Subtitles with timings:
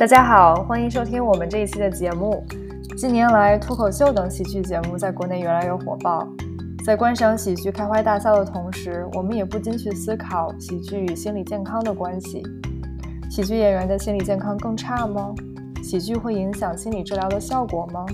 [0.00, 2.42] 大家好，欢迎收听我们这一期的节目。
[2.96, 6.26] 近年来，脱口秀等喜剧节目在国内越来越火爆。
[6.82, 12.42] 在观赏喜剧开怀大笑的同时，我们也不禁去思考喜剧与心理健康的关系。
[13.30, 15.34] 喜剧演员的心理健康更差吗？
[15.82, 18.06] 喜剧会影响心理治疗的效果吗？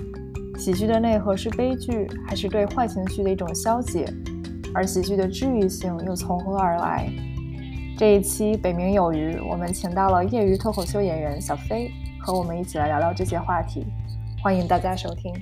[0.57, 4.13] 喜剧的内核是悲剧，还是对坏情绪的一种消解？
[4.73, 7.09] 而喜剧的治愈性又从何而来？
[7.97, 13.87] 这一期北冥有鱼，我们请到了业余脱口秀演员小飞，和我们一起来聊聊这些话题。
[14.43, 15.33] 欢迎大家收听。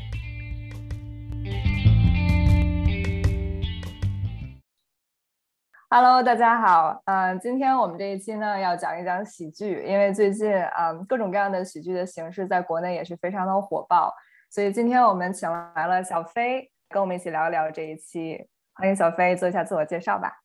[5.90, 7.02] Hello，大家好。
[7.04, 14.14] 嗯，今天我们这一期呢，要讲一讲喜剧，因为最近嗯，各种各样的喜剧的形式在国内也是非常的火爆，
[14.50, 18.48] 所以今天我们请来了小飞，跟我们一起聊一聊这一期。
[18.76, 20.45] 欢迎小飞，做一下自我介绍吧。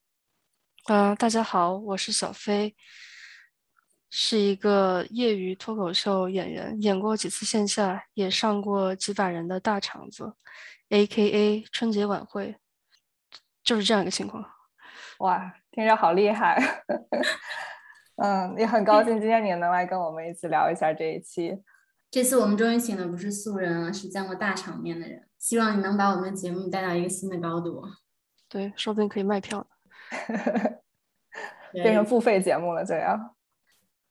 [0.89, 2.75] 嗯，大家好，我是小飞，
[4.09, 10.35] 是一个业余脱口秀演员，演过几次线下，也上过几百人的大场子
[10.89, 12.57] ，A.K.A 春节晚会，
[13.63, 14.45] 就是这样一个情况。
[15.19, 16.59] 哇，听着好厉害！
[18.17, 21.63] 嗯，也很高兴今天你能来跟我们一起聊一下这一期。
[22.11, 25.29] 这次我们终于请的不是素人了，是见过大场面的人。
[25.39, 27.83] 希望你能把我们的节目带到一个新的高度。
[28.49, 29.65] 对，说不定可以卖票
[31.73, 33.35] 变成付费节目了，这样。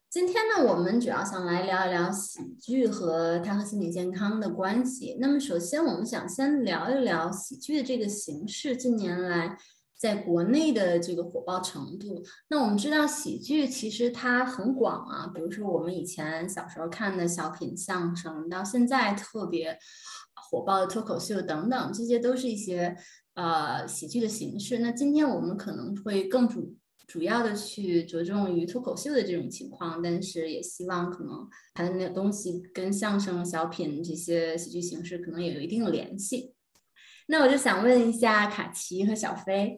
[0.10, 5.18] 今天呢，我们主要想来聊一聊喜剧和它和心理健康的关系。
[5.20, 9.56] 那么，首先我们想先聊一聊喜剧的这个形式近年来
[9.96, 12.24] 在国内的这个火爆程度。
[12.48, 19.78] 那我们知道，喜剧其实它很广啊，比如说我们以前小时候看的小品、相声，到现在特别
[20.34, 22.98] 火爆的脱口秀等等，这些都是一些。
[23.40, 24.80] 呃，喜剧的形式。
[24.80, 26.76] 那今天我们可能会更主
[27.08, 36.54] 主要的去着重于脱口秀的这种情况，但是也希望可能谈的那东西跟相声、小品这些喜剧形式可能也有一定的联系。
[37.28, 39.78] 那我就想问一下卡奇和小飞，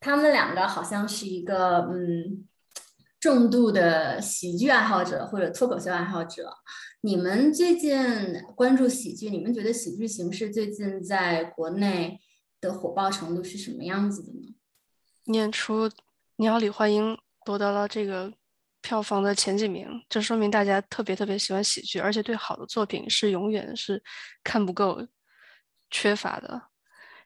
[0.00, 2.48] 他们两个好像是一个嗯
[3.20, 6.50] 重度的喜剧爱好者或者脱口秀爱好者。
[7.02, 7.94] 你们最近
[8.54, 9.28] 关注喜剧？
[9.28, 12.18] 你们觉得喜剧形式最近在国内？
[12.60, 14.54] 的火爆程度是什么样子的呢？
[15.24, 15.88] 年初
[16.36, 18.32] 《你好，李焕英》夺得了这个
[18.80, 24.02] 票房的前几名，这说明大家特别特别喜欢喜剧，而且对好的作品是永远是
[24.44, 25.04] 看不够、
[25.90, 26.62] 缺乏的。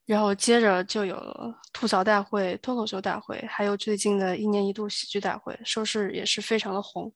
[0.07, 7.13] 然后接着就有了吐槽大会、脱口秀大会，还有最近的一年一度喜剧大会，收视也是非常的红，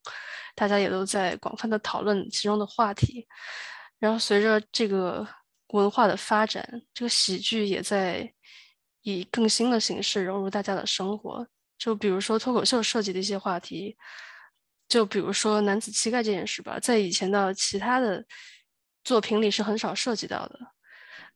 [0.54, 3.26] 大家也都在广泛的讨论其中的话题。
[3.98, 5.26] 然后随着这个。
[5.74, 8.32] 文化的发展，这个喜剧也在
[9.02, 11.44] 以更新的形式融入大家的生活。
[11.76, 13.96] 就比如说脱口秀涉及的一些话题，
[14.88, 18.24] 就比如说男子气概这件事吧，在以前的其他的
[19.02, 20.58] 作品里是很少涉及到的。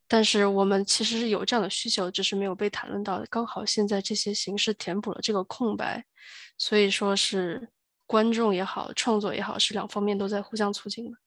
[0.07, 3.21] 但是我们其实是有这样的需求，只是没有被谈论到。
[3.29, 6.05] 刚好现在这些形式填补了这个空白，
[6.57, 7.69] 所以说是
[8.07, 11.19] 观众也好，创作也好，是两方面都在互相促进的。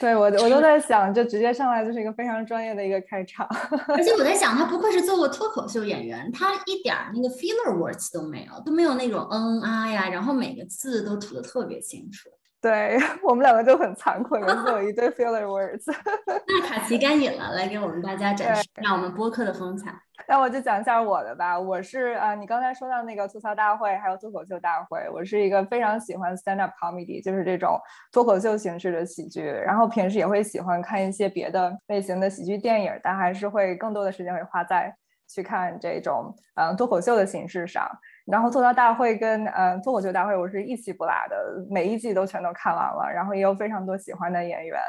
[0.00, 3.46] 对我，我都在想，就直接上来就是一个非常专业的一个开场。
[3.88, 12.30] 而且我在想，他不愧是做过脱口秀演员，他一点那个 filler words 都没有，都没有那种嗯啊呀，然后每个字都吐的特别清楚。
[12.60, 15.84] 对我们两个就很惭愧，每次有一堆 filler words。
[16.46, 19.92] 那卡奇该你了，来给我们大家展示一下我们播客的风采。
[20.28, 21.58] 那我就讲一下我的吧。
[21.58, 27.80] 我是呃，你刚才说到那个吐槽大会，还有脱口秀大会，我是一个非常喜欢 stand up comedy，就是这种
[28.12, 29.42] 脱口秀形式的喜剧。
[29.42, 34.94] 然后平时也会喜欢看一些别的类型的喜剧电影，但还是会更多的时间会花在
[35.32, 37.88] 去看这种嗯脱口秀的形式上。
[38.26, 43.10] 然后吐槽大会跟嗯脱口秀大会，我是一期不落的，每一季都全都看完了。
[43.12, 44.80] 然后也有非常多喜欢的演员。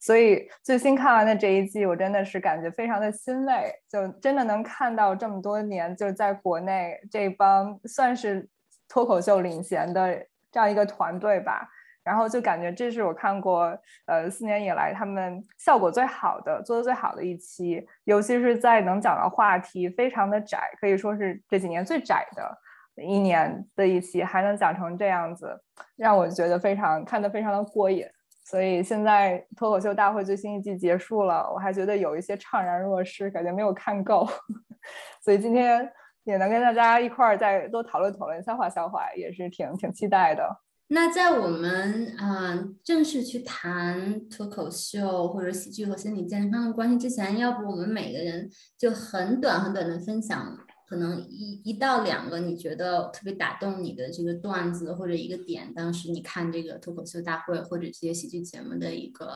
[0.00, 8.48] 所以最新看完的这一季，我真的是感觉非常的欣慰，就真的能看到这么多年就是在国内这帮算是
[8.88, 10.16] 脱口秀领衔的
[10.50, 11.68] 这样一个团队吧，
[12.02, 13.76] 然后就感觉这是我看过
[14.06, 22.58] 呃四年以来他们效果最好的、做的最好的一期，尤其是在能讲的话题非常的窄，可以说是这几年最窄的
[23.02, 25.58] 一年的一期，还能讲成这样子，
[25.96, 28.04] 让我觉得非常看得非常的过瘾。
[28.42, 34.26] 所以现在脱口秀大会最新一季结束了，我还觉得有一些怅然若失，感觉没有看够。
[35.22, 35.88] 所以今天
[36.24, 40.44] 也能跟大家一块儿再多讨论讨论、消化消化，也是挺挺期待的。
[40.92, 50.58] 那在我们嗯正式去谈脱口秀或者喜剧和心理健康的关系之前，要不我们每个人就很短很短的分享
[50.88, 59.28] 可能一一到两个你觉得特别打动你的这个段子或者一个点，当时你看这个脱口秀大会或者这些喜剧节目的一个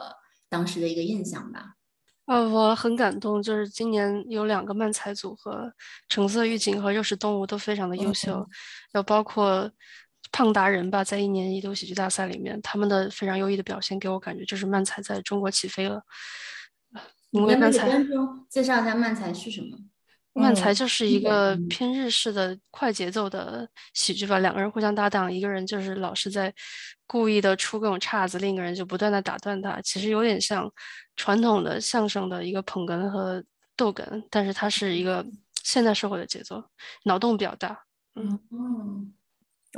[0.49, 1.75] 当时的一个印象吧。
[2.27, 5.73] 呃，我很感动，就是今年有两个漫才组合，
[6.09, 8.45] 橙色预警和肉食动物都非常的优秀，
[8.95, 9.71] 要包括
[10.35, 16.03] 胖达人吧，在一年一度喜剧大赛里面，他们的非常优异的表现，给我感觉就是漫才在中国起飞了。
[17.31, 19.79] 因为漫才，观众介绍一下漫才是什么？
[20.33, 26.53] 漫才就是一个偏日式的快节奏的喜剧吧，两个人互相搭档，一个人就是老是在
[27.07, 30.69] 故意的出各种岔子，另一个人就不断的打断他，其实有点像
[31.15, 33.41] 传统的相声的一个捧哏和
[33.77, 35.25] 逗哏，但是它是一个
[35.63, 36.61] 现代社会的节奏，
[37.05, 37.85] 脑洞比较大。
[38.17, 39.15] 嗯嗯，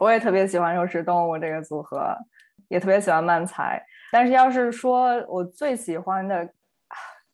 [0.01, 2.17] 我也特别喜欢肉食动物这个组合，
[2.69, 3.83] 也特别喜欢漫才，
[4.13, 6.49] 但是要是说我最喜欢的。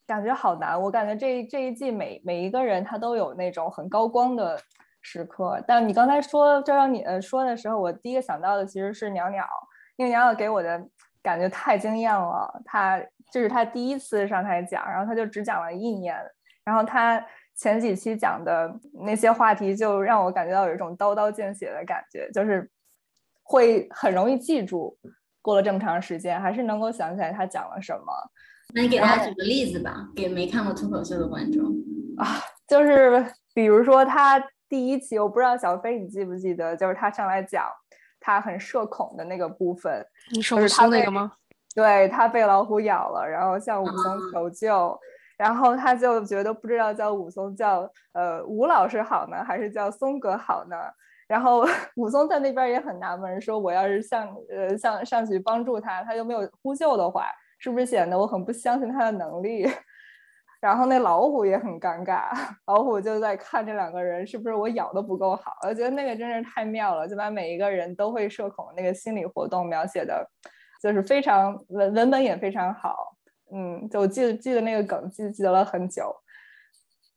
[0.05, 4.59] 感觉好难，我感觉这这一季每每一个人他都有那种很高光的
[5.01, 5.63] 时刻。
[5.67, 9.47] 但你刚才说这让你呃说的时候，我第一个想到的其实是鸟鸟，
[9.97, 10.79] 因为鸟鸟给我的
[11.23, 12.61] 感觉太惊艳了。
[12.65, 13.01] 他
[13.31, 16.15] 这是他第一次上台讲，然后他就只讲了一年，
[16.65, 22.71] 然后他前几期讲的那些话题就让我感觉到有一种刀刀见血的感觉，就是
[23.43, 24.99] 会很容易记住。
[25.45, 28.13] 过了这么长时间，还是能够想起来他讲了什么。
[28.73, 31.65] 那你给大家举个例子吧，给没看过脱口秀的观众
[32.17, 32.39] 啊，
[32.69, 37.67] 就是比如说他第一期，我不知道小飞你记不记得，就是他上来讲
[38.21, 41.33] 他很社恐的那个部分，你说是他那个吗？
[41.75, 44.97] 对他被老虎咬了，然后向武松求救，
[45.37, 50.77] 然后他就觉得不知道叫武松叫呃吴老师好呢，还是叫松哥好呢？
[51.29, 51.65] 然后
[51.97, 57.27] 武松在那边也很纳闷，说我要是上呃上上去帮助他，他又没有呼救的话。
[57.59, 59.65] 是不是显得我很不相信他的能力？
[60.61, 62.33] 然后那老虎也很尴尬，
[62.67, 65.53] 老虎就在看这两个人是不是我咬的不够好。
[65.69, 70.29] 我觉得那个真是太妙了，就把每一个人都会社恐那个心理活动描写的，
[70.83, 73.15] 就是非常文文本也非常好。
[73.55, 76.15] 嗯，就我记得记得那个梗记记得了很久。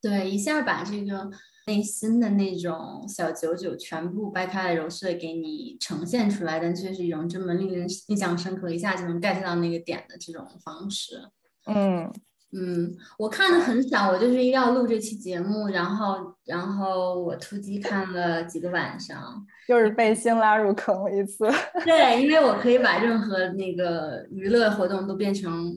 [0.01, 1.29] 对，一下把这个。
[1.67, 11.15] 内心的那种小九九全部掰开了揉碎给你呈现出来，但却是一种这么令人印象深刻，一下就能 get 到那个点的这种方式。
[11.65, 12.07] 嗯
[12.55, 21.49] 嗯，我看的很少，我就是要录这期节目，然后然后我突击看了几个晚上，就是被星拉入坑了一次。
[21.83, 25.75] 对，因为我可以把任何那个娱乐活动都变成。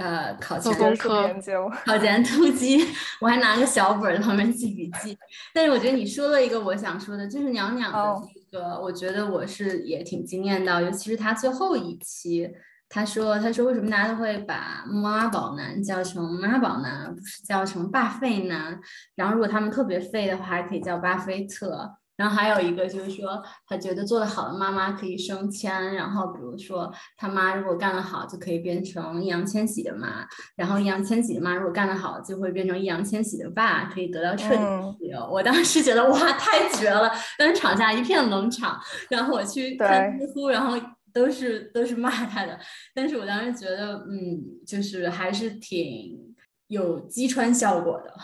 [0.00, 2.82] 呃，考前研究，考前突击，
[3.20, 5.14] 我还拿个小本在旁边记笔记。
[5.52, 12.50] 但是我觉得你说了一个我想说的，就是娘娘的这个，我觉得我是也挺惊艳到，尤其是她最后一期，
[12.88, 18.80] 他说他说为什么大家都会把妈宝男叫成妈宝男，不是叫成巴菲男？
[19.16, 21.96] 然后如果他们特别废的话，还可以叫巴菲特。
[22.20, 34.62] 然后还有一个就是说，他觉得做得好的妈妈可以升迁，然后比如说他妈如果干得好，就可以变成易烊千玺的妈，然后易烊千玺的妈如果干得好，就会变成易烊千玺的爸，可以得到彻底
[34.98, 35.26] 自由。
[35.32, 37.10] 我当时觉得哇，太绝了！
[37.38, 38.78] 但是场下一片冷场，
[39.08, 40.76] 然后我去看知乎，然后
[41.14, 42.60] 都是都是骂他的，
[42.94, 46.34] 但是我当时觉得，嗯，就是还是挺
[46.68, 48.14] 有击穿效果的。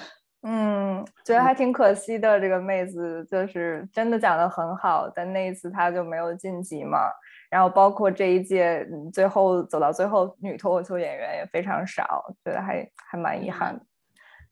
[0.48, 2.38] 嗯，觉得还挺可惜的。
[2.38, 6.98] 这个妹子就是真的讲的很好，但那一次她就没有晋级嘛。
[7.50, 13.84] 然后包括这一届最后走到最后，女脱口秀演员也非常少，觉得还还蛮遗憾的。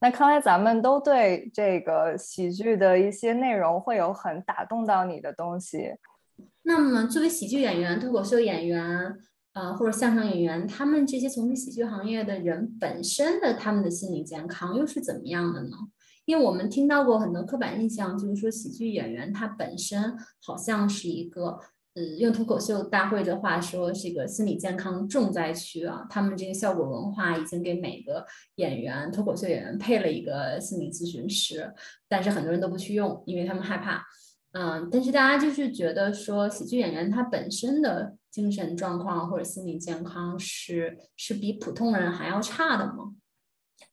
[0.01, 5.95] 那看来咱们都对这个喜剧的一些内容会有很打动到你的东西。
[6.63, 9.17] 那么作为喜剧演员、脱口秀演员。
[9.55, 15.77] 呃，或者相声演员，他们这些从事喜剧行业的人本身的他们的心理健康又是怎么样的呢？
[16.25, 21.61] 因为我们听到过很多刻板印象，就是说喜剧演员他本身好像是一个，
[21.95, 26.05] 呃，用脱口秀大会的话说，是一个心理健康重灾区啊。
[26.11, 31.73] 他们这个效果文化已经给每个演员，脱口秀演员配了一个心理咨询师，
[32.09, 34.03] 但是很多人都不去用，因为他们害怕。
[34.57, 43.17] 嗯，但是大家就是觉得说，喜剧演员他本身的精神状况或者心理健康是是比普通人还要差的吗？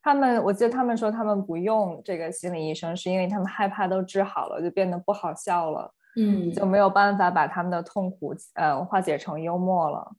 [0.00, 10.12] 他们，我记得他们说他们不用这个心理医生，是因为他们害怕都治好了，就变得不好笑了，嗯，就没有办法把他们的痛苦呃化解成幽默了。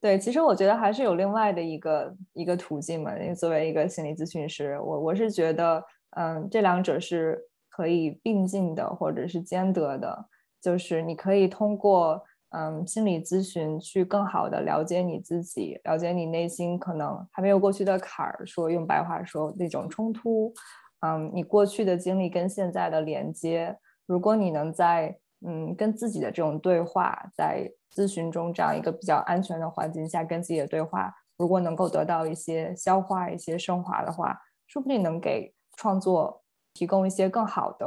[0.00, 3.14] 对，其实我觉得还是有另外的一个一个途径嘛。
[3.18, 5.84] 因为作为一个心理咨询师，我我是觉得，
[6.16, 7.38] 嗯，这两者是。
[7.74, 10.26] 可以并进的，或者是兼得的，
[10.62, 20.54] 就是你可以通过嗯心理咨询去更好的了解你自己，了解你内心可能还没有过去的坎儿，说用白话说那种冲突，
[21.00, 23.76] 嗯，你过去的经历跟现在的连接，
[24.06, 34.38] 如果你能在嗯跟自己的这种对话，在咨询中这样一个比较安全的环境下跟自己的对话，如果能够得到一些消化、一些升华的话，
[34.68, 36.43] 说不定能给创作
[36.74, 37.86] 提供一些更好的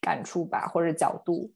[0.00, 1.52] 感触吧，或者角度。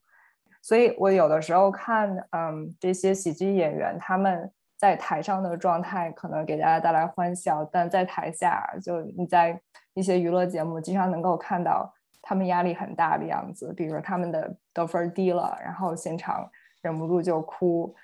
[0.61, 9.59] 所以我有的时候看，嗯，这些喜剧演员他们在台上的状态可能给大家带来欢笑，但在台下，就你在
[9.95, 11.91] 一些娱乐节目经常能够看到
[12.21, 16.51] 他们压力很大的样子，比如说他们的得分低了，然后现场
[16.83, 17.95] 忍不住就哭，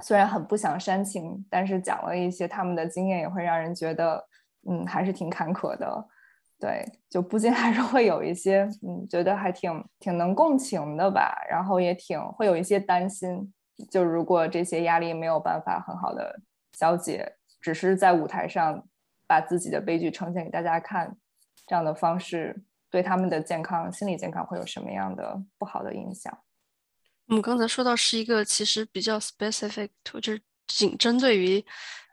[0.00, 4.22] 虽然很不想煽情，但是讲了一些他们的经验，也会让人觉得，
[4.68, 6.08] 嗯，还是挺坎坷的。
[6.62, 13.52] 对，就不禁还是会有一些，嗯，觉得还挺挺能共情的吧，然后也挺会有一些担心，
[13.90, 16.40] 就如果这些压力没有办法很好的
[16.78, 18.86] 消解，只是在舞台上
[19.26, 21.16] 把自己的悲剧呈现给大家看，
[21.66, 26.32] 这样的方式对他们的健康、心理健康会有什么样的不好的影响？
[27.26, 31.66] 我们刚才说到是一个其实比较 specific，就是仅针对于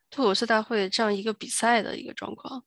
[0.10, 2.64] 脱口秀大会这样一个比赛的一个状况，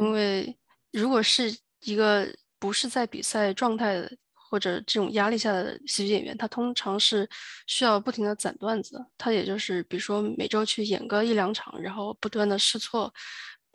[0.00, 0.58] 因为。
[0.94, 2.26] 如果是一个
[2.58, 7.28] 不是在比赛状态的或者这种压力下的喜剧演员，他通常是
[7.66, 9.04] 需要不停的攒段子。
[9.18, 13.12] 他也就是比如说每周去演个一两场，然后不断的试错，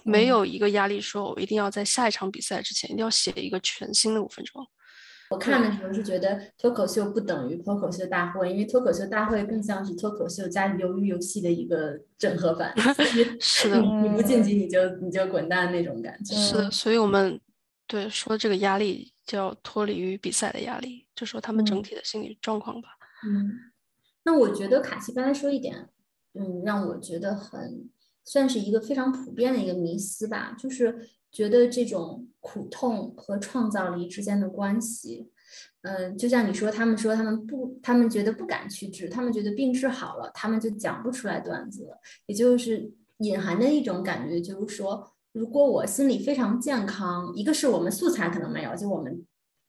[0.03, 4.65] 没有一个压力说我一定要在下一场比赛之前一定要写一个全新的五分钟。
[5.29, 12.73] 我看的时候是觉得脱口秀不等于脱口秀大会，因为脱口秀大会更像是脱口秀加鱿鱼游戏的一个整合版。
[13.39, 16.33] 是的，你不晋级你就你就滚蛋那种感觉。
[16.35, 17.39] 是的，所以我们
[17.85, 22.89] 对说这个压力就要脱离于比赛的压力，就说他们整体的心理状况吧。
[23.23, 23.51] 嗯，
[24.23, 25.89] 那我觉得卡西刚才说一点，
[26.33, 27.87] 嗯，让我觉得很
[28.25, 31.07] 算是一个非常普遍的一个迷思吧，就是。
[31.31, 35.29] 觉得这种苦痛和创造力之间的关系，
[35.81, 41.99] 嗯，就像你说，他们说他们不，他们觉得不敢去治，他们觉得病治好了，他们就讲不出来段子了。
[42.25, 49.23] 也就是隐含的一种感觉，就是说，如果我心理非常健康，一个是我们素材可能没有，就我们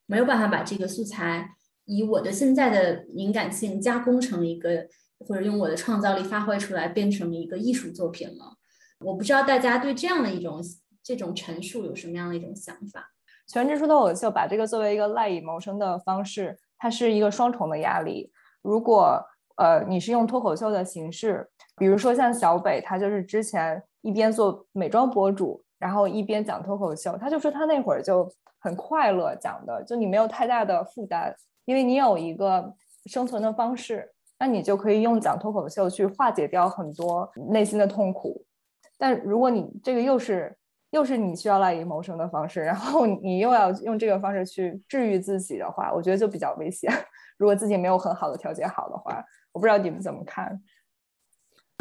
[0.07, 1.51] 没有办法把这个素材
[1.85, 4.87] 以我的现在的敏感性加工成一个，
[5.19, 8.57] 或者用我的创造力发挥出来，变成一个艺术作品了。
[9.01, 10.63] 我不知道大家对这样的一种。
[11.03, 13.11] 这种陈述有什么样的一种想法？
[13.47, 18.31] 全职出脱口秀把这个作为一个赖以谋生的方式，它是一个双重的压力。
[18.63, 19.21] 如果
[19.57, 28.31] 呃你是用脱口秀的形式，比如说像小北，他就是之前一边做美妆博主，然后一边讲脱口秀，他就说他那会儿就
[28.61, 32.73] 很快乐讲的，就你没有太大的负担，因为你有一个
[33.07, 38.45] 生存的方式，那你就可以用讲脱口秀去化解掉很多内心的痛苦。
[38.97, 40.57] 但如果你这个又是
[40.91, 46.93] 又是你需要赖以谋生的方式，然后你又要用这个方式去治愈自己的话，我觉得就比较危险。
[47.39, 50.63] 如果自己没有很好的调节好的话，我不知道你们怎么看。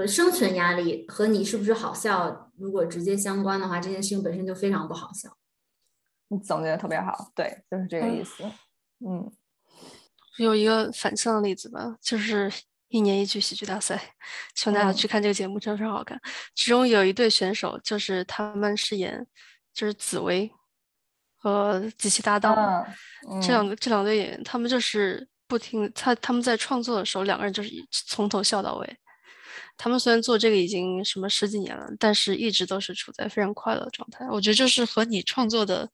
[0.08, 5.30] 生存压力和你是不是好笑，如果直接相关的话，这件事情本身就非常不好笑。
[6.30, 8.44] 你总结的特别好，对，就是这个意思。
[9.06, 9.30] 嗯，
[10.38, 12.52] 有一个反向的例子吧，就是。
[12.90, 13.96] 一年一剧喜剧大赛，
[14.56, 16.20] 希望大家去看这个节目，真的非常好看。
[16.56, 19.26] 其中有一对选手，就是他们饰演，
[19.74, 20.52] 就是紫薇
[21.38, 22.56] 和极其搭档，
[23.42, 28.98] 这两个这两对演员，他们就是不停他他们在创作的时候，两个人就是从头笑到尾。
[29.78, 34.28] 他们虽然做这个已经什么十几年了，但是一直都是处在非常快乐的状态。
[34.30, 35.90] 我觉得就是和你创作的，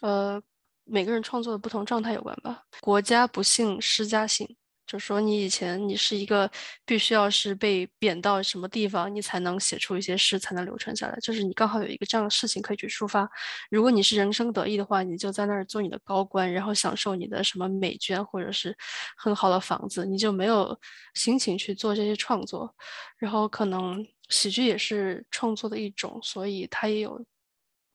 [0.00, 0.42] 呃，
[0.84, 2.62] 每个人创作的不同状态有关吧。
[2.80, 4.56] 国家不幸，诗家幸。
[4.86, 6.50] 就说你以前你是一个
[6.84, 11.18] 必须要是被贬到什么地方，你才能写出一些诗，才能流传下来。
[11.20, 13.28] 就是你刚好有一个这样的事情可以去抒发。
[13.70, 18.76] 如果你是人生得意的话，你就在那儿做你的高官，然后享受你的什么美娟或者是
[19.16, 20.78] 很好的房子，你就没有
[21.14, 22.72] 心情去做这些创作。
[23.18, 27.24] 然后可能喜剧也是创作的一种，所以它也有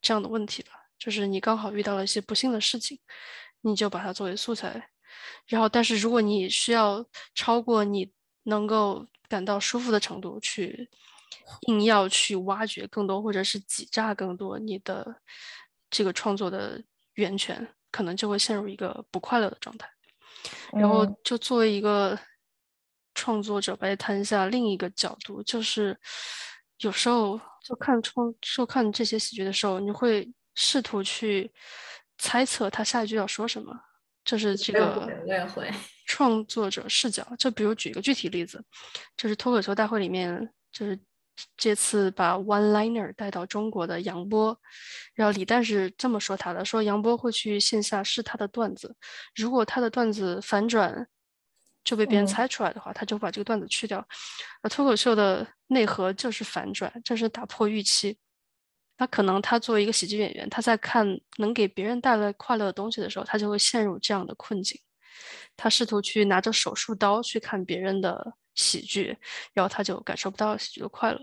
[0.01, 0.71] 这样的问题吧。
[0.99, 2.99] 就是你刚好遇到了一些不幸的事情，
[3.61, 4.89] 你就把它作为素材。
[5.47, 8.11] 然后，但是如果你需要超过你
[8.43, 10.89] 能够感到舒服的程度去，
[11.67, 15.15] 硬要去挖掘更多，或者是挤榨更多你的
[15.89, 16.81] 这个创作的
[17.15, 19.89] 源泉，可能就会陷入一个不快乐的状态。
[20.73, 22.17] 然后，就作为一个
[23.13, 25.97] 创作者，来谈一下另一个角度，就是
[26.79, 31.51] 有时候就看创就看这些喜剧的时候，你会试图去
[32.17, 33.73] 猜测他下一句要说什么。
[34.23, 35.69] 就是这个我也会
[36.05, 38.63] 创作者视角，就比如举一个具体例子，
[39.17, 40.99] 就是脱口秀大会里面，就是
[41.57, 44.55] 这次把 one liner 带到中国的杨波，
[45.13, 48.95] 然后李诞是这么说他的：说杨波会去线下试他的段子，
[49.35, 51.07] 如果他的段子反转
[51.83, 54.05] 就被别人猜出来的话，他就把这个段子去掉。
[54.61, 58.17] 呃，脱口秀的内核就是反转，就是打破预期。
[59.01, 64.79] 他可能他作为一个喜剧演员，他在看能给别人带来快乐的东西的时候，他就会陷入这样的困境。
[65.57, 69.17] 他试图去拿着手术刀去看别人的喜剧，
[69.53, 71.19] 然后他就感受不到喜剧的快乐。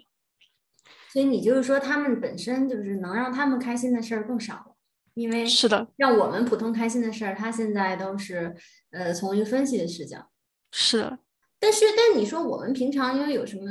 [1.13, 4.75] 所以你就是说，他们本身就是能让他们开心的事儿更少了，
[5.15, 8.57] 因为是的，让我们普通开心的事儿，他现在都是
[8.91, 10.29] 呃从一个分析的视角。
[10.73, 11.21] 是的，
[11.61, 13.63] 但是但你说我们平常因为有什么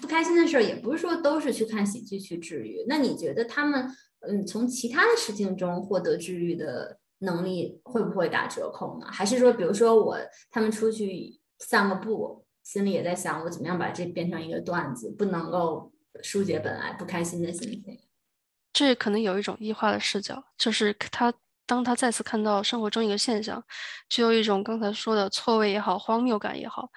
[0.00, 2.84] 不开心的事儿，也不是说都是去看喜剧去治愈。
[2.88, 3.88] 那你觉得他们
[4.20, 6.98] 嗯从其他的事情中获得治愈的？
[7.20, 9.06] 能力会不会打折扣呢？
[9.06, 10.18] 还是说，比如说我
[10.50, 15.90] 他们出去散个步，心里也在想，我怎么样把这变成一个段子，不能够
[16.22, 17.98] 疏解本来不开心的心情。
[18.74, 21.32] 这可能有一种异化的视角，就是他
[21.66, 23.62] 当他再次看到生活中一个现象，
[24.08, 26.88] 就有一种刚才说的错位也好，荒谬感也好，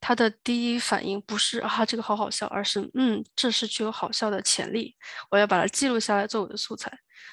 [0.00, 4.94] 他的第一反应不是啊这个好好笑，而是嗯这是具有好笑的潜力，
[5.30, 6.90] 我要把它记录下来做我的素材。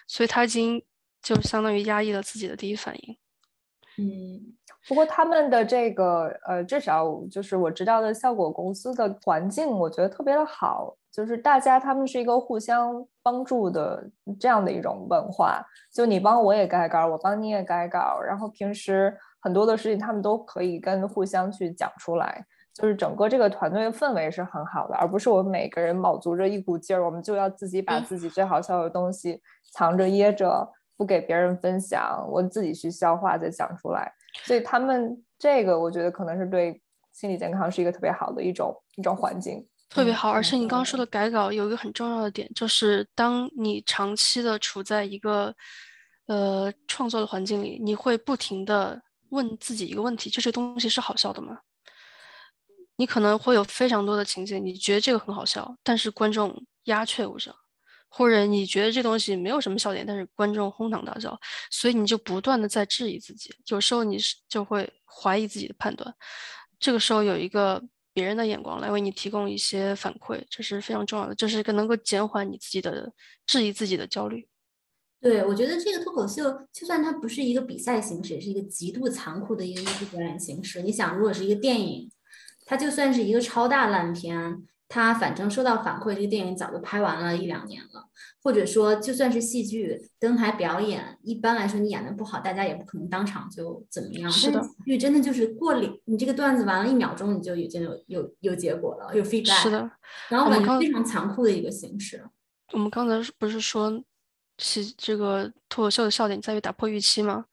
[0.07, 0.83] 所以他已经。
[1.23, 3.15] 就相当于压抑了自己的第一反应。
[3.99, 4.57] 嗯，
[4.87, 15.63] 不过他们的这个呃，至少就是我知道的效果公司的环境，我觉得特别的好，就是大家他们是一个互相帮助的这样的一种文化。
[15.93, 29.41] 就你帮我也改稿，我帮你也改稿，然后平时很多的事情他们都可以跟互相去讲出来，就是整个这个团队的氛围是很好的，而不是我们每个人卯足着一股劲儿，我们就要自己把自己最好笑的东西
[29.73, 30.71] 藏着掖着。
[30.97, 34.13] 不给别人分享，我自己去消化再讲出来，
[34.45, 36.79] 所以他们这个我觉得可能是对
[37.11, 40.31] 心理健康是一个特别好的一种一种环境，特别好。
[40.31, 45.53] 而且你刚刚说的改稿有一个很重要的点，就是当你长期的处在一个
[46.27, 51.59] 呃创作的环境里，你会不停的问自己一个问题：就这东西是好笑的吗？
[52.95, 57.53] 你可能会有非常多的情节，你觉得这个很好笑，但是观众鸦雀无声。
[58.13, 66.13] 或者你觉得这东西没有什么笑点，但是观众哄堂大笑，所以你就不断的在质疑自己，有时候你是就会怀疑自己的判断，
[66.77, 67.81] 这个时候有一个
[68.13, 73.11] 别人的眼光来为你提供一些反馈，这是非常重要的，这是一个能够减缓你自己的
[73.45, 74.47] 质疑自己的焦虑。
[75.19, 76.43] 对，我觉得这个脱口秀，
[76.73, 80.81] 就算它不是一个比赛形式，也是一个极度残酷的一个艺术表演形式。
[80.81, 82.11] 你想，如果是一个电影，
[82.65, 84.63] 它就算是一个超大烂片。
[84.91, 88.09] 他反正收到反馈，这个电影早就拍完了一两年了。
[88.43, 94.29] 或者说，就算是戏剧登台表演，一般来说你演的不好，大家也不可能当场就怎么样。
[94.29, 99.63] 是的，因为真的就是过了，你这个段子完了一秒钟，你就已经有有有结果了，有 feedback。
[99.63, 99.89] 是的，
[100.27, 102.27] 然后感觉非常残酷的一个形式。
[102.73, 104.03] 我们刚才不是说，
[104.57, 107.45] 是这个脱口秀的笑点在于打破预期吗？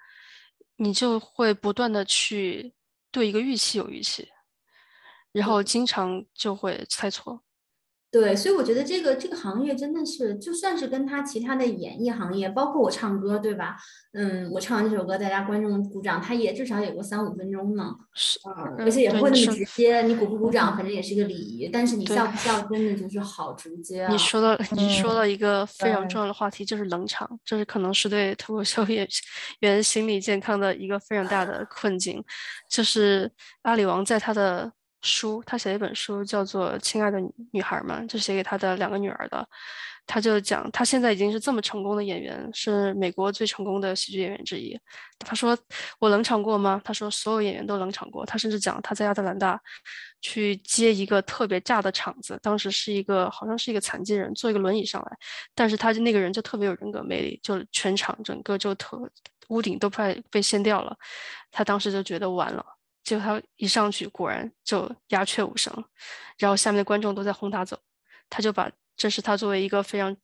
[0.76, 2.72] 你就会不断的去
[3.12, 4.28] 对一个预期有预期。
[5.32, 7.42] 然后经常就会猜错，
[8.10, 13.76] 对，所以我觉得这个这个行业真的是，就算是跟他其他的演艺行业，包括我唱歌，对吧？
[14.14, 18.40] 嗯，我唱完这首歌，大家观众鼓掌，他也至少有个三五分钟呢，是，
[18.78, 21.68] 而且也不会那么直接，你鼓不鼓掌，反正也是一个礼仪。
[21.70, 24.08] 但是你笑不笑，真的就是好直接。
[24.08, 29.06] 你说到你说到一个非常重要的话题，就是冷场，这是可能是对脱口秀演
[29.60, 32.24] 员心理健康的一个非常大的困境。
[32.70, 33.30] 就是
[33.62, 34.72] 阿里王在他的。
[35.02, 37.18] 书，他写了一本书，叫做《亲爱的
[37.52, 39.48] 女孩们》，就写给他的两个女儿的。
[40.10, 44.74] 他就讲，他现在已经是这么成功的演员，是美国最成功的喜剧演员之一。
[45.18, 45.56] 他说
[46.00, 49.60] ：“我冷场过吗？”他说：“所有演员都冷场过。”他甚至讲他在亚特兰大
[50.22, 55.16] 去接一个特别炸的场子，当时是一个好像是一个残疾人坐一个轮椅上来，
[55.54, 58.98] 但是他就那个人就特别有人格魅力，就全场整个就特
[59.48, 60.96] 屋顶都快被掀掉了。
[61.50, 62.64] 他当时就觉得完了。
[63.08, 65.72] 结果他一上去，果然就鸦雀无声，
[66.36, 67.78] 然后下面的观众都在轰他走，
[68.28, 70.14] 他就把这是他作为一个非常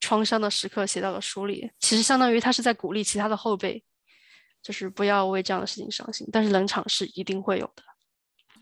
[0.00, 1.70] 创伤的时刻写到了书里。
[1.80, 3.84] 其实相当于他是在鼓励其他的后辈，
[4.62, 6.26] 就是不要为这样的事情伤心。
[6.32, 7.82] 但是冷场是一定会有的。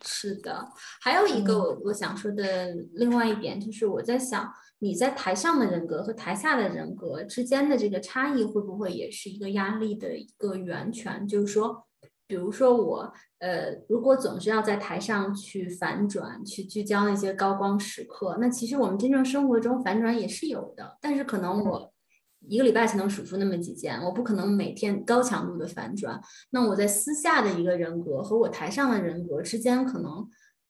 [0.04, 0.68] 是的，
[1.00, 11.28] 还有一个我我想说的另外一点就是，我在想你在台上的人格和台下的人格之间的这个差异，会不会也是一个压力的一个源泉？
[11.28, 11.87] 就是说。
[12.28, 21.92] 比如说我，呃，如果总是要在台上去反转，去聚焦那些高光时刻，那其实我们真正生活中反转也是有的，但是可能我
[22.46, 26.20] 一个礼拜才能数出那么几件，我不可能每天高强度的反转。
[26.50, 30.28] 那我在私下的一个人格和我台上的人格之间，可能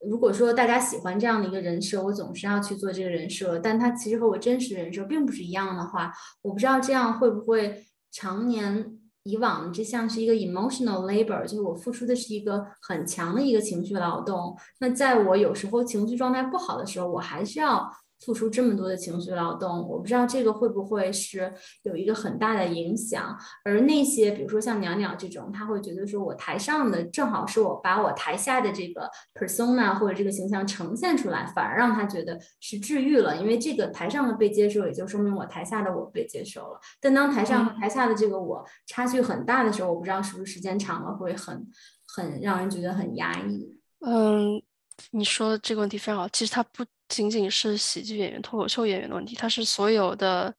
[0.08, 8.96] 如果说大家喜欢这样的一个人设，我总是要去做这个人设，但他其实和我真实人设并不是一样的话，我不知道这样会不会常年
[9.28, 14.56] 以往这像是一个 emotional labor，就是我付出的是一个很强的一个情绪劳动。
[14.80, 17.88] 那在我有时候情绪状态不好的时候，我还是要。
[18.20, 21.52] 付出这么多的情绪劳动，我不知道这个会不会是
[21.82, 23.36] 有一个很大的影响。
[23.64, 33.36] 而那些比如说像鸟鸟这种，他会觉得说我台上的正好是我把我台下的这个 persona 或者这个形象呈现出来，反而让他觉得是治愈了。
[33.36, 36.80] 因为这个台上的被接受，也就说明我台下的我被接受了。
[37.00, 41.66] 但当台上和台下的这个我差距很大的时候，我不知道是不是时间长了会很
[42.06, 43.78] 很让人觉得很压抑。
[44.00, 44.62] 嗯，
[45.10, 46.28] 你说的这个问题非常好。
[46.28, 46.84] 其实它不。
[47.08, 50.54] 仅仅是喜剧演员、脱口秀演员的问题，它是所有的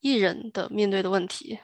[0.00, 1.60] 艺人的面对的问题。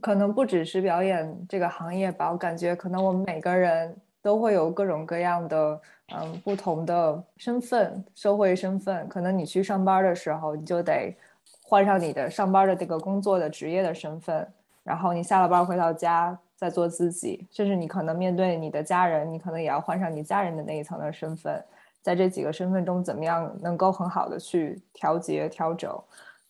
[0.00, 5.80] 可能不只是表演这个行业吧，我感觉可能我们每个人都会有各种各样的
[6.12, 9.08] 嗯不同的身份、社会身份。
[9.08, 11.16] 可能你去上班的时候，你就得
[11.62, 21.60] 换上你的上班的这个工作的职业的身份，然后你下了班回到家在做自己，甚至你可能面对你的家人，你可能也要换上你家人的那一层的身份。
[22.00, 25.92] 在这几个身份中，怎么样能够很好的去调节、调整，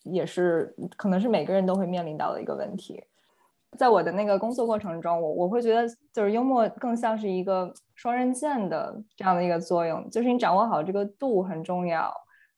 [0.02, 3.02] 也是可能是每个人都会面临到的一个问题。
[3.78, 12.12] 在我的那个工作过程中，我我会觉得，就是幽默更像是一个双刃剑的这样的一个作用，就是你掌握好这个度很重要。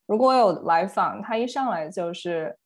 [0.06, 2.58] 如果我有来访，他一上来就是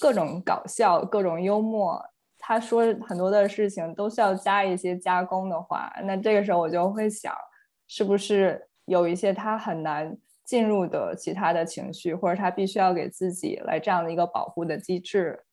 [0.00, 2.00] 各种搞笑、各种幽默，
[2.48, 7.34] 他说很多的事情都需要加一些加工的话，那这个时候我就会想，
[7.86, 8.66] 是不是？
[8.86, 15.44] 有一些他很难进入的其他的情绪，或者他必须要给自己来这样的一个保护的机制。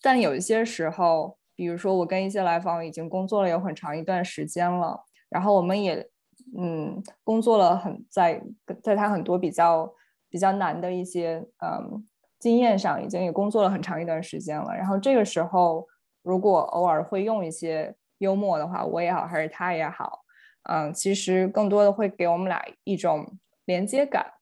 [0.00, 6.08] 但有一些时候，比如说我跟一些来访已经工作了有很长一段时间了，然后我们也
[6.56, 8.40] 嗯工作了很在
[8.84, 9.92] 在他很多比较
[10.30, 12.06] 比较难的一些嗯
[12.38, 14.74] 经验上，已经也工作了很长一段时间了。
[14.74, 15.86] 然后这个时候，
[16.22, 20.20] 如果偶尔会用一些幽默的话，我也好，还是他也好。
[20.64, 24.34] 嗯，其实更多的会给我们俩一种连接感，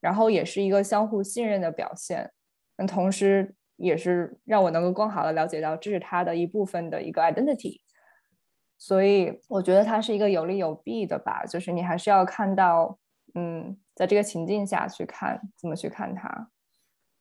[0.00, 2.30] 然后也是一个相互信任的表现。
[2.76, 7.80] 那同时，也是让我能够更好的了解到这是他的一部分的一个 identity。
[8.78, 11.44] 所以，我觉得它是一个有利有弊的吧。
[11.46, 12.98] 就是你还是要看到，
[13.34, 16.50] 嗯，在这个情境下去看怎么去看它。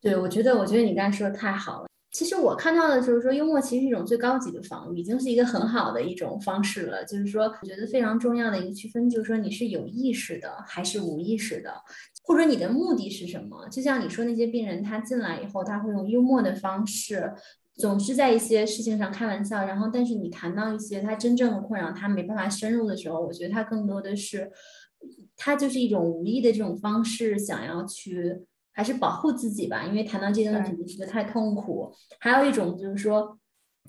[0.06, 1.88] 对，我觉得，我觉得你刚才说的太好了。
[2.12, 7.04] 其实我看到的就是说，幽默其实是一种最高级的防御，已经是一个很好的一种方式了。
[7.06, 11.74] 就是说，我觉得非常重要的一个区分，就是说你是有意识的还是无意识的，
[12.22, 13.68] 或者你的目的是什么？
[13.70, 17.34] 就像你说那些病人，他进来以后，他会用幽默的方式，
[17.78, 19.66] 总是在一些事情上开玩笑。
[19.66, 24.52] 然后，但是你谈到一些他真正的困扰，他没办法深入的时候，我觉得他更多的是，
[25.36, 28.44] 他就是一种无意的这种方式，想要去。
[28.76, 31.92] 还是保护自己吧，因为谈到这些问题，你觉得太痛苦。
[32.20, 33.40] 还有一种就是说，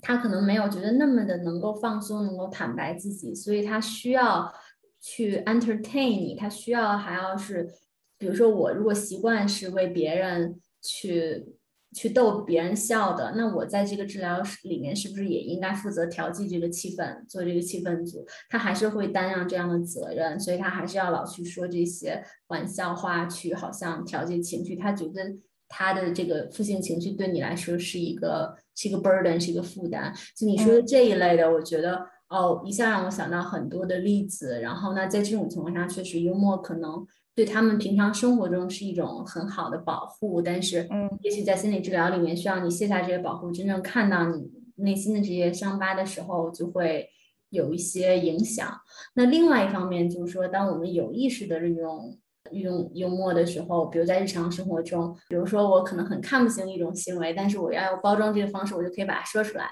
[0.01, 4.51] 他可能没有觉得那么的能够放松，能够坦白自己，所以他需要
[4.99, 7.69] 去 entertain 你，他需要还要是，
[8.17, 11.56] 比如说我如果习惯是为别人去。
[11.95, 18.25] 去逗别人笑的，那我在这个治疗室里面是不是也应该负责调剂这个气氛，做这个气氛组？
[18.49, 24.75] 他还是会担上这样的责任，所以他还是要老去说这些玩笑话，去好像调节情绪。
[24.75, 25.35] 他觉得
[25.69, 30.13] 他的这个负性情绪对你来说是一个是一个 burden，是一个负担。
[30.35, 34.59] 就你说的这一类的，我觉得哦，一下让我想到很多的例子。
[34.59, 37.07] 然后呢，在这种情况下，确实幽默可能。
[37.37, 47.07] 对他们平常生活中是一种很好的保护，但是，嗯，也许在心理治疗里面，需要你卸下这些保护，真正看到你内心的这些伤疤的时候，就会
[47.51, 48.67] 有一些影响。
[49.13, 52.17] 那另外一方面就是说，当我们有意识的运用
[52.49, 59.69] 运用幽默的时候，比如在日常生活中，比如说我可能很看不清一种行为，但是我要用包装这个方式，我就可以把它说出来，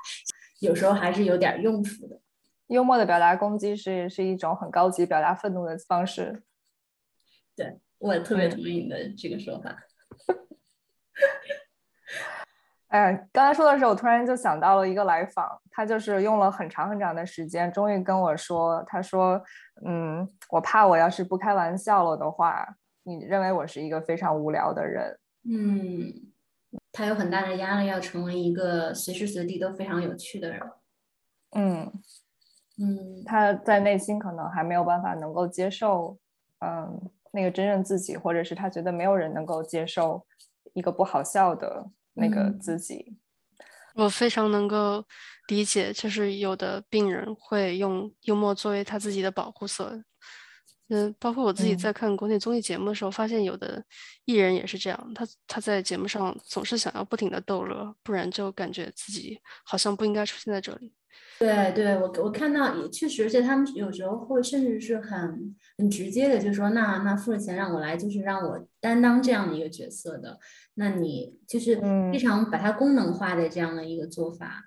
[0.60, 2.20] 有时候还是有点用处的。
[2.68, 6.44] 幽默的表达攻击是是一种很高级表达愤怒的方式。
[7.56, 9.76] 对，我也特别同意你的这个说法。
[12.90, 19.42] 哎，刚才说的时候，我突然就想到了一个来访，他就是用了很长很长的时间，终于跟我说，他说
[19.86, 26.14] ：“嗯，我怕我要是不开玩笑了的话，你认为我是一个非常无聊的人。”嗯，
[26.94, 30.62] 他有很大的压力，要成为一个随时随地都非常有趣的人。
[31.52, 31.92] 嗯
[32.78, 36.18] 嗯，他在内心可能还没有办法能够接受，
[36.60, 37.12] 嗯。
[37.36, 40.26] 那个真正自己，或者是他觉得没有人能够接受
[40.74, 43.18] 一个不好笑的那个自己，
[43.94, 45.04] 我非常能够
[45.50, 45.92] 理解。
[45.92, 50.02] 就是有的病人会用幽默作为他自己的保护色，
[50.88, 53.84] 嗯，包括我自己嗯在看国内综艺节目的时候，发现有的
[54.24, 60.94] 艺人也是这样，他他在节目上总是想要不停的逗乐，不然就感觉自己好像不应该出现在这里。
[61.38, 70.40] 对对，我我看到也确实，而且他们有时候会甚至是很很直接的，就说那那付了钱让我来，就是让我担当这样的一个角色的，
[70.76, 74.64] 那你就是非嗯常把它功能化的这样的一个做法。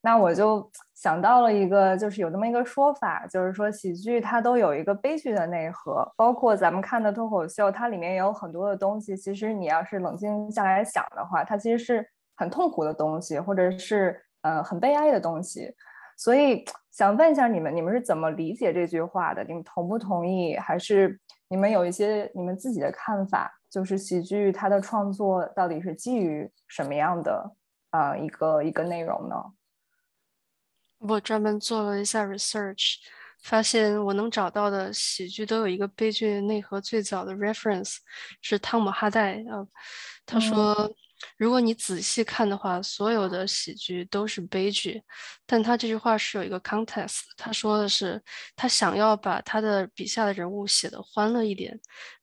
[0.00, 9.16] 那我就想到了一个，就是有这么一个说法，就是说喜剧它都有一个悲剧的内核，包括咱们看的脱口秀，它里面也有很多的东西。
[9.16, 15.74] 其实你要是冷静下来想的话，它其实是很痛苦的东西，或者是呃很悲哀的东西。
[16.16, 19.44] 所以想问一下你们，你们是怎么理解这句话的？
[19.44, 20.56] 你们同不同意？
[20.56, 23.54] 还是你们有一些你们自己的看法？
[23.70, 27.54] 就是喜剧它的创作到底是基于什么样的
[27.90, 29.36] 啊、呃一个一个内容呢？
[30.98, 32.96] 我专门做了一下 research，
[33.42, 37.98] 发现我能找到的喜剧都有一个悲剧内核，最早的 reference
[38.40, 39.68] 是汤姆哈代啊，
[40.24, 40.90] 他嗯说，
[41.36, 45.02] 如果你仔细看的话，所有的喜剧都是悲剧，
[45.46, 48.22] 但他这句话是有一个 context，他说的是
[48.56, 51.78] 他想要把他的笔下的人物写得欢乐一点，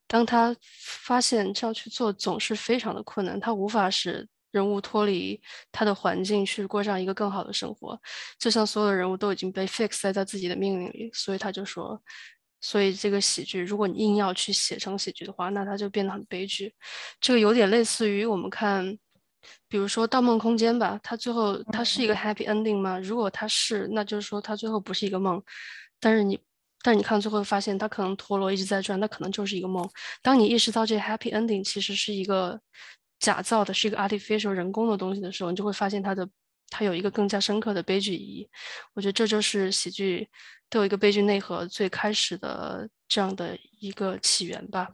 [0.08, 8.00] 当他发现这样去做总是非常的困难，他无法使人物脱离他的环境去过上一个更好的生活，
[8.40, 12.02] 就像所有的人物都已经被 fix 在他自己的命运里，所以他就说，
[12.66, 16.74] 所以这个喜剧，如果你硬要去写成喜剧的话，那它就变得很悲剧。
[17.20, 18.98] 这个有点类似于我们看，
[19.68, 22.98] 比如说《盗梦空间》吧，它最后它是一个 happy ending 吗？
[23.00, 25.40] 如果它是，那就是说它最后不是一个梦，
[26.00, 26.40] 但是你。
[26.84, 29.90] 但是你看，最后发现它可能陀螺一直在转，那可能就是一个梦。
[30.22, 32.62] 当你意识到这 happy ending 其实是一个
[33.20, 36.30] 假造的，是一个 artificial 人工的东西的时候，你就会发现它的
[36.70, 38.50] 它有一个更加深刻的悲剧意义。
[38.94, 40.28] 我觉得这就是喜剧
[40.70, 44.90] 都有一个悲剧内核最开始的这样的一个起源吧。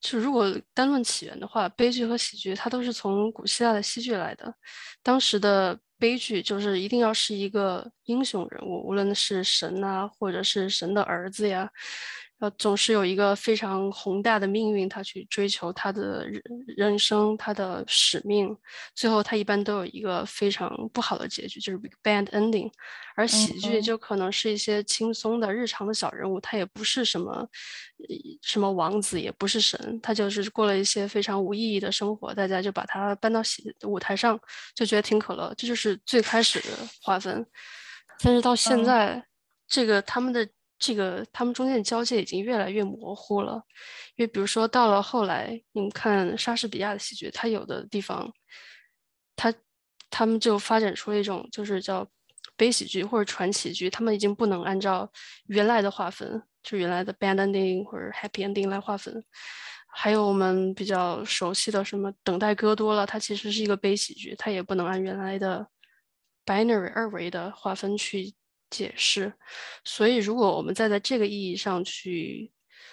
[0.00, 4.52] 就如果单论起源的话，悲剧和喜剧它都是从古希腊的戏剧来的。
[5.00, 11.70] 当时的悲剧就是一定要是一个英雄人物，无论是神啊，或者是神的儿子呀，
[12.42, 16.42] 呃，总是有一个非常宏大的命运，他去追求他的人
[16.76, 18.56] 人生，他的使命，
[18.96, 22.68] 最后他一般都有一个非常不好的结局，就是 bad ending。
[23.14, 34.36] 而喜剧嗯就可能是一些轻松的日常的小人物，他也不是什么呃什么王子，也不是神，他就是过了一些非常无意义的生活，大家就把他搬到喜舞台上，
[34.74, 36.70] 就觉得挺可乐，这就是最开始的
[37.02, 37.46] 划分。
[38.18, 39.24] 但是到现嗯在，
[39.68, 40.48] 这个他们的
[40.82, 43.62] 这个他们中间的交界已经越来越模糊了，
[44.16, 48.28] 因为比如说到了后来，你们看莎士比亚的戏剧，它有的地方，
[49.36, 49.54] 它
[50.10, 52.04] 他们就发展出了一种就是叫
[52.56, 55.08] 悲喜剧或者传奇剧，他们已经不能按照
[55.46, 59.24] 原来的划分，就原来的 bad ending 或者 happy ending 来划分。
[59.94, 65.68] 还有我们比较熟悉的什么《等待戈多了》，它其实是一个悲喜剧，它也不能按原来的
[66.44, 68.34] binary 二维的划分去
[68.72, 69.30] 解释。
[69.84, 72.50] 所以，如果我们再在这个意义上去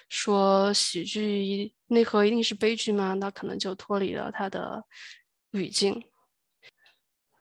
[0.10, 3.13] 说喜剧内核一定是悲剧吗？
[3.13, 4.84] 那可能就脱离了它的
[5.52, 6.04] 语境。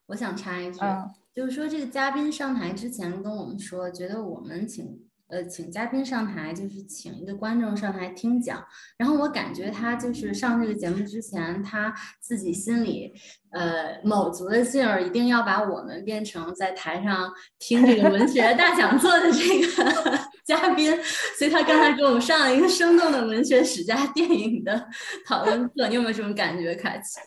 [0.06, 8.64] 我想插一句，嗯就是说这个嘉宾上台之前跟我们说，觉得我们请呃请嘉宾上台就是请一个观众上台听讲，
[8.96, 13.12] 然后我感觉他就是上这个节目之前，他自己心里
[13.50, 20.90] 呃卯足了劲儿，一定要把我们变成在台上听这个文学 大讲座的这个 嘉宾，
[21.38, 24.88] 所以他刚才给我们上了一个生动的文学史家电影的
[25.26, 27.20] 讨论课，你有没有这种感觉，凯奇？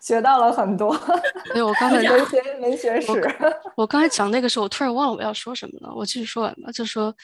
[0.00, 0.96] 学到了很多，
[1.52, 3.12] 对，我刚才有一些文学史。
[3.76, 5.94] 我刚才讲那个时候，我突然忘了我要说什么了。
[5.94, 7.14] 我继续说完吧，就说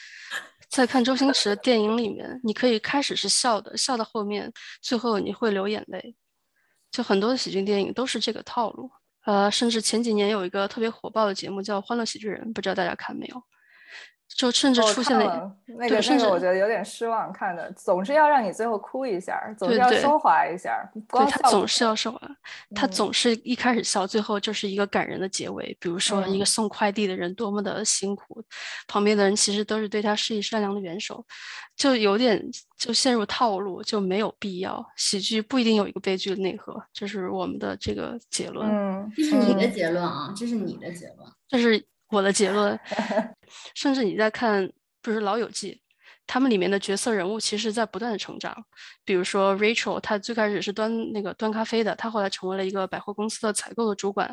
[0.69, 6.15] 在看周星驰的电影里面，你可以开始是笑的，笑到后面，最后你会流眼泪。
[6.91, 8.91] 就很多的喜剧电影都是这个套路。
[9.25, 13.43] 呃，甚至前几年有一个特别火爆的节目叫《欢乐喜剧人》，不知道大家看没有？
[14.29, 15.25] 就甚至出现了，
[15.67, 22.21] 那个那个，对甚至我觉得有点失望，看的总是要让你最后哭一下，总是要升华一下，对他总是要升华，
[22.75, 25.77] 他嗯总是一开始笑，最后就是一个感人的结尾。
[25.81, 28.43] 比如说一个嗯送快递的人多么的辛苦，
[28.89, 31.25] 旁边的人其实都是对他施以善良的援手，
[31.77, 32.43] 就有点
[32.77, 34.85] 就陷入套路，就没有必要。
[34.97, 38.69] 喜剧不一定有一个悲剧的内核，这是我们的这个结论。
[38.69, 41.19] 嗯，这是你的嗯结论啊，这是你的结论。
[41.49, 42.79] 这是我的结论。
[43.75, 44.71] 甚至你在看，
[45.03, 45.73] 不是《老友记》，
[46.27, 48.57] 他们里面的角色人物其实在不断的成长。
[49.05, 54.29] 比如说 Rachel，她最开始是端那个端咖啡的，她后来成为了一个百货公司的采购的主管。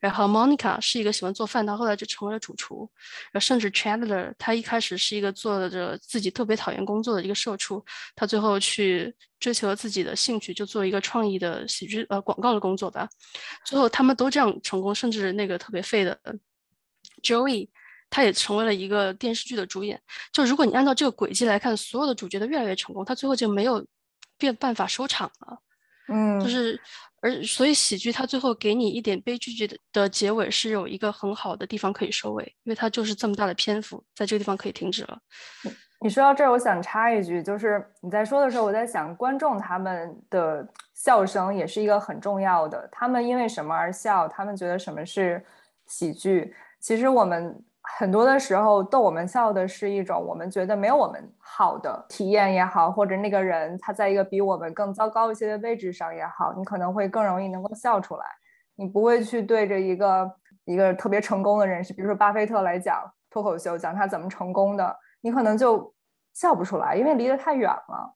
[0.00, 2.90] 然后 Monica 是一个喜欢做饭，她后来就成为了主厨。
[3.32, 13.06] 然后甚至 Chandler，他一开始是一个做着自己特别讨厌工作的一个社畜，他最后去追求了自己的兴趣，就做一个创意的喜剧呃广告的工作吧。
[13.66, 16.18] 最后他们都这样成功，甚至那个特别废的
[17.22, 17.68] Joey。
[18.08, 20.00] 他也成为了一个电视剧的主演。
[20.32, 23.84] 就如果你按照这个轨迹来看，所有的主角都越来越成功，他最后就没有
[24.38, 25.58] 变办法收场了。
[26.06, 26.80] 嗯，就是
[27.20, 35.18] 而所以喜剧它最后给你一点悲剧剧的的结尾是有一个很好的地方可以收尾，因为它就是这么大的篇幅，在这个地方可以停止了。
[36.00, 42.88] 你说到这儿，我想插一句，就是你在说的时候，我在想观众他们的笑声也是一个很重要的。
[42.92, 44.28] 他们因为什么而笑？
[44.28, 45.44] 他们觉得什么是
[45.88, 46.54] 喜剧？
[46.86, 47.60] 其实我们。
[47.98, 58.24] 很多的时候逗我们笑的是一种我们觉得没有我们好的体验也好，或者那个人他在一个比我们更糟糕一些的位置上也好，你可能会更容易能够笑出来。
[58.74, 60.28] 你不会去对着一个
[60.64, 65.94] 一个特别成功的人士，比如说巴菲特来讲脱口秀，讲他怎么成功的，你可能就
[66.34, 68.12] 笑不出来，因为离得太远了。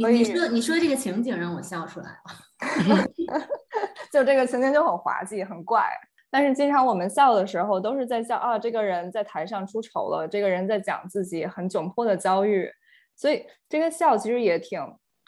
[0.00, 3.06] 所以你说你说这个情景让我笑出来了，
[4.12, 5.84] 就这个情景就很滑稽，很怪。
[6.32, 12.72] 但是经常我们笑的时候，都是在笑啊，这个人在台上出丑了，这个人在讲自己很窘迫的遭遇，
[13.14, 14.80] 所以这个笑其实也挺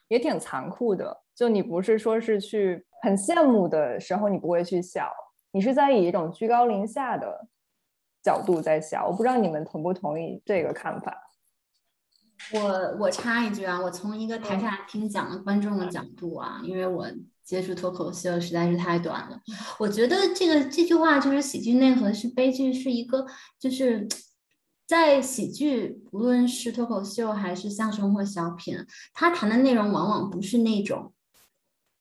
[0.08, 1.20] 也挺残酷的。
[1.34, 5.12] 就你不是说是去很羡慕的时候，你不会去笑，
[5.52, 7.48] 你是在以一种居高临下的
[8.22, 9.06] 角度在笑。
[9.06, 11.14] 我不知道你们同不同意这个看法。
[12.54, 17.06] 我我插一句啊，我从一个台下听讲的观众的角度啊，因为我。
[17.44, 19.38] 接触脱口秀实在是太短了，
[19.78, 23.26] 我觉得这个这句话就是喜剧内核是悲剧，是一个
[23.60, 24.08] 就是
[24.86, 28.76] 在喜剧，无论是脱口秀还是相声或小品，
[29.12, 31.12] 他谈的内容往往不是那种。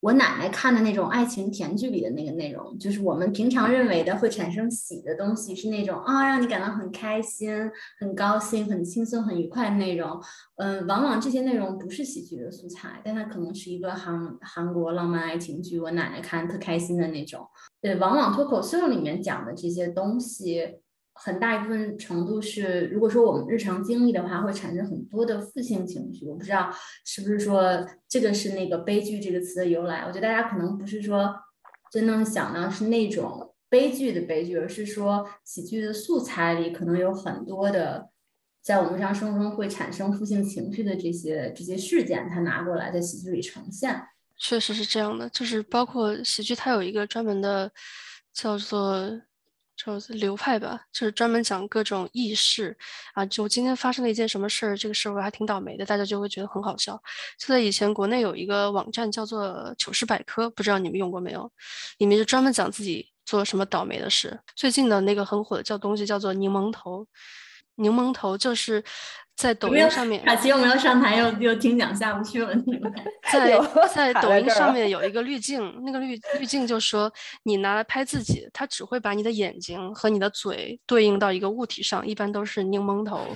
[0.03, 10.21] 我奶奶看的那种爱情甜剧里的那个内容，就是我们平常认为的会产生喜的东西，是那种啊，让你感到很开心、很高兴、很轻松、很愉快的内容。
[10.57, 17.47] 嗯，往往这些内容不是喜剧的素材，但它可能是一个韩韩国浪漫爱情剧，我奶奶看特开心的那种。
[17.79, 20.79] 对，往往脱口秀里面讲的这些东西。
[21.15, 26.25] 很大一部分程度是，如果说我们日常经历的话，会产生很多的负性情绪。
[26.25, 26.73] 我不知道
[27.05, 30.01] 是不是说这个是那个悲剧这个词的由来。
[30.01, 31.33] 我觉得大家可能不是说
[31.91, 38.09] 真正想到是那种悲剧的悲剧，而是说喜剧的素材里可能有很多的
[38.63, 44.03] 在我们日常生活中会产生负性情绪的这些这些事件，他拿过来在喜剧里呈现。
[44.39, 47.71] 确实是这样的，就是包括喜剧，它有一个专门的
[48.33, 49.21] 叫做。
[49.75, 52.77] 就流派吧，就是专门讲各种轶事
[53.13, 53.25] 啊。
[53.25, 57.01] 就今天发生了一件什么事儿，这个事儿我还挺倒霉的，大家就会觉得很好笑。
[57.39, 61.51] 就在以前，国内有一个网站叫做糗事百科，不知道你们用过没有？
[61.97, 64.39] 里面就专门讲自己做什么倒霉的事。
[64.55, 67.07] 最近的那个很火的叫东西叫做柠檬头，
[67.75, 68.83] 柠檬头就是。
[69.35, 72.53] 在抖音上面，卡奇又没有上台，又又听讲下不去了。
[73.31, 73.59] 在
[73.93, 77.11] 在抖音上面有一个滤镜，那个滤滤镜就说
[77.43, 83.27] 你拿来拍自己，它只会把你的眼睛和你的嘴对应到一个物体上，一般都是柠檬头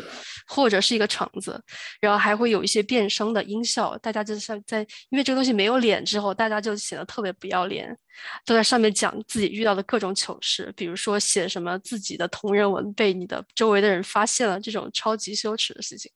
[0.47, 1.59] 或者是一个橙子，
[1.99, 3.97] 然后还会有一些变声的音效。
[3.97, 7.97] 大家就像在，因为这个东西没有脸之后，大家就显得特别不要脸。
[8.45, 16.11] 都在上面讲自己遇到的各种糗事，比如说写什么自己的同人文被你的周围的人发现了这种超级羞耻的事情，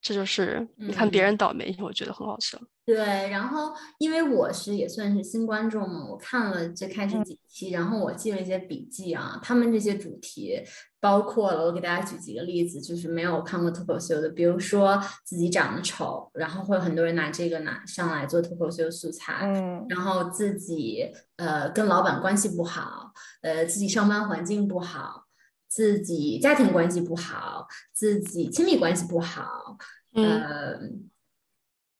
[0.00, 2.58] 这就是你看别人倒霉，我觉得很好笑。
[2.86, 2.96] 对，
[3.30, 10.62] 然后因为我是也算是新观众嘛，我看了最开始几期，然后我记了一些笔记啊，他们这些主题
[11.04, 23.12] 包括了，我给大家举几个例子，就是没有看过脱口秀的，比如说自己长得丑，然后会有很多人拿这个拿上来做脱口秀素材，嗯，然后自己呃跟老板关系不好，
[23.42, 25.26] 呃自己上班环境不好，
[25.68, 29.76] 自己家庭关系不好，自己亲密关系不好，
[30.14, 31.03] 嗯。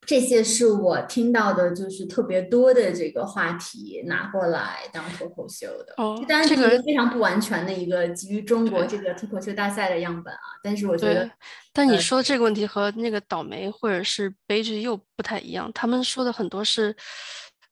[0.07, 5.95] 这些是我听到的，就是特别多的这个话题拿过来当脱口秀的。
[5.97, 10.40] 哦，当然是一个非常不完全的一个基于中国这个脱口秀大赛的样本啊。
[10.62, 11.31] 但是我觉得，
[11.73, 15.71] 但你说这个问题和那个倒霉或者是悲剧又不太一样。
[15.73, 16.95] 他们说的很多是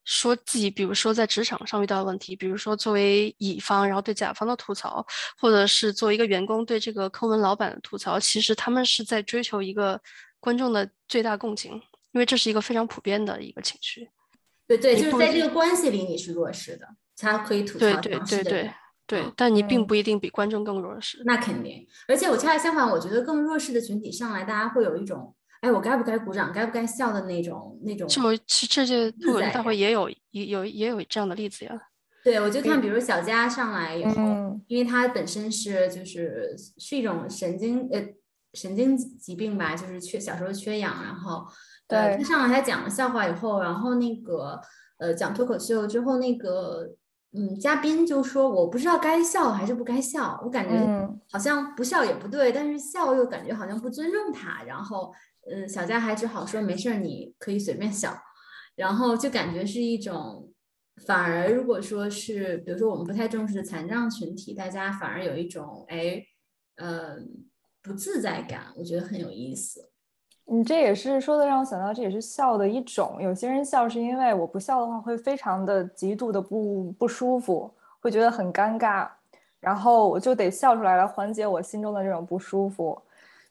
[0.04, 5.06] 说自己，比如说在职场上遇到的问题，比如说作为乙方，然后对甲方的吐槽，
[5.38, 8.18] 或者是作为一个员工对这个抠门老板的吐槽。
[8.18, 10.00] 其实他们是在追求一个
[10.40, 11.80] 观众的最大共情。
[12.12, 14.08] 因为这是一个非常普遍的一个情绪，
[14.66, 16.86] 对对，就是在这个关系里你是弱势的，
[17.16, 18.70] 他可以吐槽对对对对
[19.06, 21.22] 对嗯，但你并嗯不一定比观众更弱势。
[21.24, 28.06] 那肯定，而且我恰恰相反，我觉得更弱势的群体上来，大家会有一种，哎，我该不该鼓掌，该不该笑的那种那种。
[28.08, 31.72] 就其这届脱口秀在感大会也有也有也有这样的例子呀。
[32.24, 38.00] 对，我就看，比如小佳上来以后，嗯因为她本身是就是是一种神经呃
[38.54, 41.48] 神经疾病吧，就是缺小时候缺氧，然后呃
[41.92, 44.60] 对他上来还讲了笑话以后，然后那个
[44.98, 46.94] 呃讲脱口秀之后，那个
[47.32, 55.12] 嗯嘉宾就说我不知道该笑还是不该笑，我感觉嗯好像不笑也不对，但是笑又感觉好像不尊重他，然后
[55.50, 58.16] 嗯小佳还只好说没事儿，你可以随便笑，
[58.76, 60.48] 然后就感觉是一种。
[61.06, 66.22] 反而，如果说是，比如说我们不太重视的残障群体，大家反而有一种哎，
[66.76, 67.16] 呃，
[67.82, 69.90] 不自在感，我觉得很有意思。
[70.44, 73.16] 你这也是说的让我想到，这也是笑的一种。
[73.20, 77.70] 有些人笑是因为我不笑的话会非常的极度的不不舒服，
[78.00, 79.08] 会觉得很尴尬，
[79.60, 83.00] 然后我就得笑出来来缓解我心中的这种不舒服。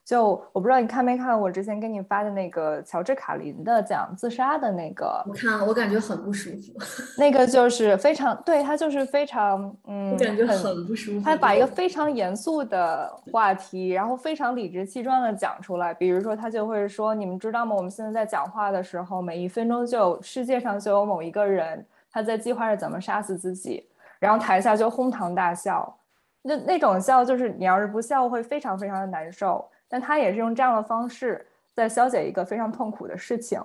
[0.04, 6.72] 就我不知道你看没看我之前给你发的那个乔治卡林的讲自杀的那个，我看了，我感觉很不舒服，
[7.16, 11.24] 那个就是非常对他就是非常嗯，我感觉很很不舒服。
[11.24, 15.94] 他把一个非常严肃的话题，然后非常理直气壮的讲出来。
[15.94, 17.76] 比如说，他就会说：“你们知道吗？
[17.76, 23.88] 我们现在在讲话的时候，每一分钟就有世界上就有某一个人他在计划着怎么杀死自己。”
[24.18, 25.96] 然后台下就哄堂大笑。
[26.42, 33.62] 那那种笑就是你要是不笑会非常非常的难受，但他也是用这样的方式在消解一个非常痛苦的事情。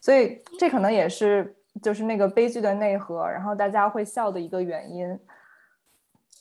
[0.00, 5.16] 所以这可能也是就是那个悲剧的内核，然后大家会笑的一个原因。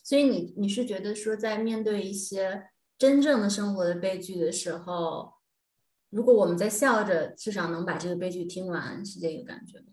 [0.04, 5.36] 所以你你是觉得说，在面对一些真正的生活的悲剧的时候，
[6.10, 9.86] 如果我们在笑着，至少能把这个悲剧听完，是这个感觉吗？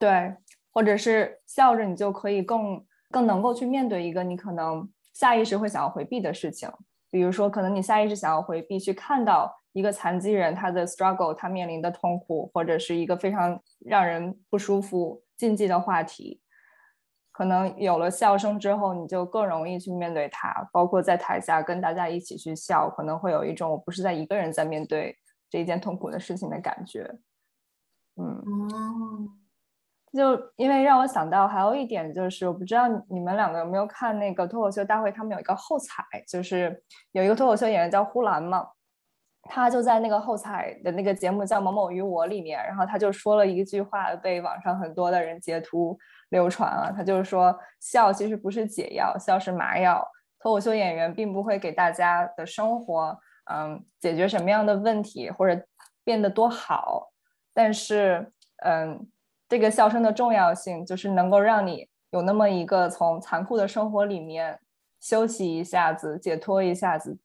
[0.00, 0.34] 对，
[0.72, 6.68] 或者是笑着，你就可以更更能够去面对一个你可能下意识会想要回避的事情。
[7.12, 16.40] 比如说，可能你下意识想要回避去看到一个残疾人他的 struggle，他面临的痛苦，或者是一个非常让人不舒服、禁忌的话题。
[17.30, 25.14] 可能有了笑声之后，你就更容易去面对他，包括在台下跟大家一起去笑，可能会有一种我不是在一个人在面对
[25.50, 27.10] 这一件痛苦的事情的感觉。
[28.16, 28.42] 嗯。
[28.72, 29.28] 哦，
[30.12, 36.82] 就因为让我想到还有一点就是，我不知道你们两个有没有看那个脱口秀大会，他们有一个后采，就是
[37.12, 38.68] 有一个脱口秀演员叫呼兰嘛，
[39.44, 45.98] 他就在那个后采的那个节目叫《某某与我》里面，然后他就说了一句话，被网上很多的人截图
[46.28, 46.92] 流传了。
[46.94, 50.06] 他就是说，笑其实不是解药，笑是麻药。
[50.40, 53.18] 脱口秀演员并不会给大家的生活，
[53.50, 55.58] 嗯，解决什么样的问题或者
[56.04, 57.08] 变得多好，
[57.54, 59.08] 但是，嗯。
[59.52, 64.58] 这个笑声的重要性，就是能够让你有那么一个从残酷的生活里面
[64.98, 67.18] 休息一下子、解脱一下子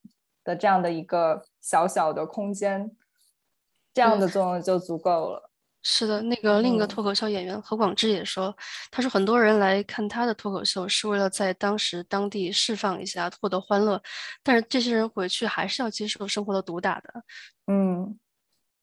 [0.44, 2.92] 的这样的一个小小的空间，
[3.94, 5.50] 这样的作用就足够了。
[5.84, 8.54] 是的，那个另一个嗯脱口秀演员何广智也说，
[8.92, 14.04] 他说很多人来看他的脱口秀是为了在当时当地释放一下，获得欢乐，
[14.44, 17.24] 但是这些人回去还是要接受生活的毒打的。
[17.68, 18.20] 嗯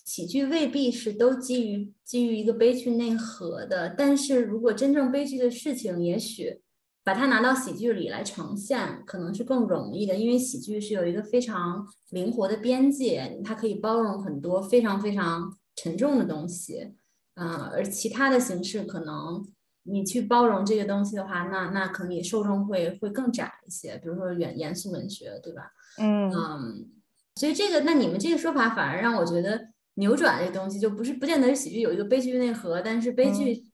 [0.04, 6.60] 喜剧未必是都基于基于一个悲剧内核的，但是如果真正悲剧的事情，也许
[7.02, 16.94] 把它拿到喜剧里来呈现，可能是更容易的，因为喜剧是有一个非常灵活的边界，它可以包容很多非常非常沉重的东西，
[17.36, 19.46] 嗯、而其他的形式可能
[19.84, 25.72] 你去包容这个东西的话，那那可能你受众会会更窄一些，比如说严严肃文学，对吧？
[25.98, 26.30] 嗯。
[26.30, 26.90] 嗯，
[27.36, 33.64] 所以这个，那你们这个说法反而让我觉得扭转这东西，就不是不见得是喜剧有一个悲剧内核，但是悲剧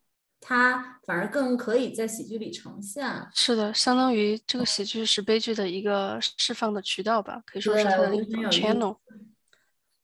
[0.40, 3.28] 它反而更可以在喜剧里呈现。
[3.34, 8.96] 是的，相当于这个喜剧是悲剧的一个释放的渠道吧，可以说是对它的一种我觉得很有意 channel。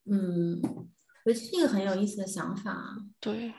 [0.09, 0.61] 嗯，
[1.25, 2.97] 我觉得这个很有意思的想法。
[3.19, 3.53] 对，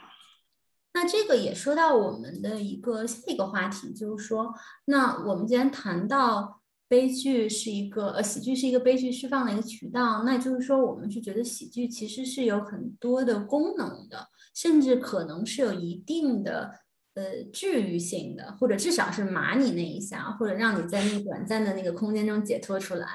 [0.94, 4.54] 那这个也说到我们的一个下一个话题，就是说，
[4.86, 6.57] 那我们既然谈到
[6.88, 16.70] 悲剧是一个呃喜剧是一个悲剧释放的一个渠道，那就是说我们是觉得喜剧其实是有很多的功能的，甚至可能是有一定的
[17.14, 23.06] 呃治愈性的，或者至少是麻你那一下，或者让你在那个短暂的那个空间中解脱出来。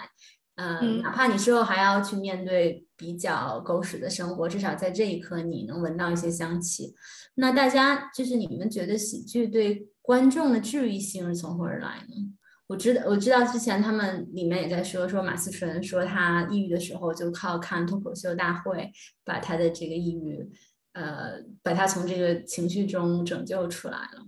[0.56, 6.94] 呃，嗯哪怕你之后还要去面对比较狗屎的生活，至少在这一刻你能闻到一些香气。
[7.34, 12.34] 那大家就是你们觉得喜剧对观众的治愈性是从何而来呢？
[12.74, 18.92] 我知道，我知道之前他们里面也在说，说马思纯说他抑郁的时候就靠看脱口秀大会，
[19.24, 20.50] 把他的这个抑郁，
[20.94, 24.26] 呃，把他从这个情绪中拯救出来了。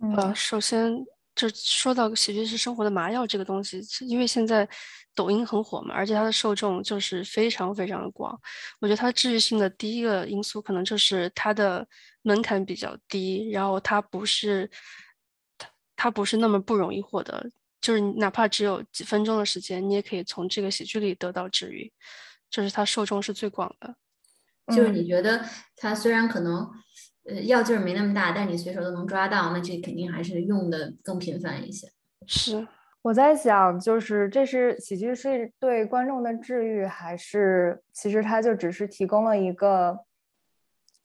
[0.00, 0.92] 嗯呃，首先
[1.34, 4.68] 就说到喜剧是生活的麻药这个东西，因为现在
[5.14, 8.38] 抖音很火嘛，而且它的受众就是非常非常的广。
[8.78, 11.88] 我觉得它治愈性的第一个因素可能就是它的
[12.20, 14.70] 门槛比较低，然后它不是
[16.04, 17.50] 它它不是那么不容易获得，
[17.80, 21.90] 就是哪怕只有几分钟的时间，你也可以从这个喜剧里得到治愈，
[22.50, 23.96] 就是它受众是最广的。
[24.68, 25.42] 就是你觉得
[25.76, 26.70] 它虽然可能。
[27.26, 31.90] 呃，药劲儿没那么大，但你随手都能抓到，那这肯定还是用的更频繁一些。
[32.26, 32.68] 是，
[33.00, 40.00] 我在想，就是这是喜剧是对观众的治愈，还是其实它就只是提供了一个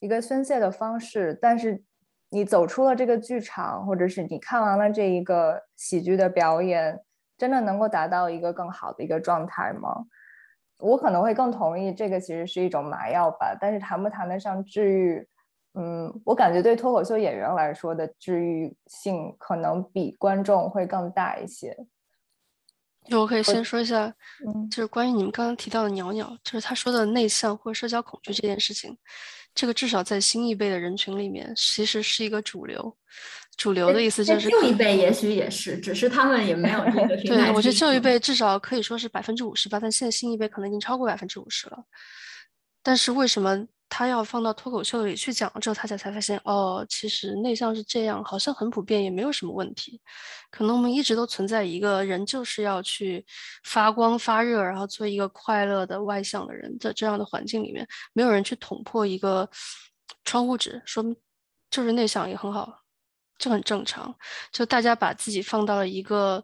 [0.00, 1.38] 一个宣泄的方式？
[1.40, 1.82] 但是
[2.30, 6.98] 你走出了这个剧场，或者是你看完了这一个喜剧的表演，
[7.36, 10.06] 真的能够达到一个更好的一个状态吗？
[10.78, 15.28] 我可能会更同意，这个其实是一种麻药吧，但是谈不谈得上治愈？
[15.74, 21.76] 嗯，我感觉对脱口秀演员来说的治愈性可能比观众会更大一些。
[23.12, 24.12] 我可以先说一下，
[24.70, 28.96] 就是关于你们刚刚提到的鸟鸟，就是他说的内向或社交恐惧这件事情，
[29.54, 32.96] 这个至少在新一辈的人群里面，其实是一个主流。
[33.56, 37.16] 主流的意思就是旧一辈也许也是，只是他们也没有这个。
[37.28, 41.76] 对，我觉得旧一辈至少可以说是百分之五十吧，但现在新一辈可能已经超过百分之五十了。
[42.82, 43.66] 但是为什么？
[43.92, 50.00] 他要放到脱口秀里去讲之后，他才才发现哦，其实内向是这样，好像很普遍，也没有什么问题。
[50.48, 53.26] 可能我们一直都存在一个人就是要去
[53.64, 59.50] 发光发热，然后做一个快乐的外向的人的这样的环境里面，没有人去捅破一个
[60.24, 61.04] 窗户纸，说
[61.68, 62.72] 就是内向也很好，
[63.38, 64.14] 这很正常。
[64.52, 66.40] 就大家把自己放到了一个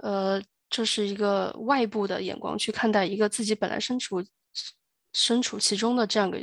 [0.00, 4.24] 呃，就是一个外部的眼光去看待一个自己本来身处
[5.14, 6.38] 身处其中的这样个。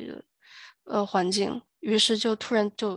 [0.86, 2.96] 呃，环境，于是就突然就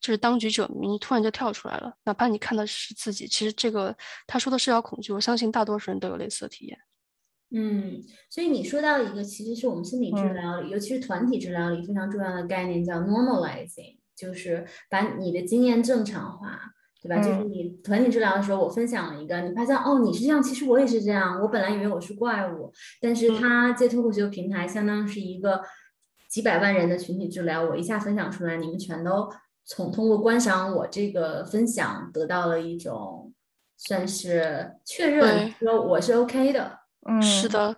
[0.00, 1.94] 就是当局者迷，突然就跳出来了。
[2.04, 3.94] 哪怕你看的是自己，其实这个
[4.26, 6.78] 他说的社交恐惧，我相信大多数人都有类似的体验。
[7.50, 16.58] 嗯，所以你说到一个，其实是我们心理治疗里，尤其是团体治疗里非常重要的概念，叫 normalizing，就是把你的经验正常化，
[17.06, 17.22] 对吧？
[17.22, 21.40] 就是你团体治疗的时候，我分享了一个，你发现哦，你是这样，其实我也是这样。
[21.40, 25.62] 我本来以为我是怪物，但是他接脱口秀平台，相当于是一个。
[26.28, 29.26] 几百万人的群体治疗，我一下分享出来，你们全都
[29.64, 33.32] 从通过观赏我这个分享，得到了一种
[33.78, 36.80] 算是确认，说我是 OK 的。
[37.08, 37.74] 嗯，是的，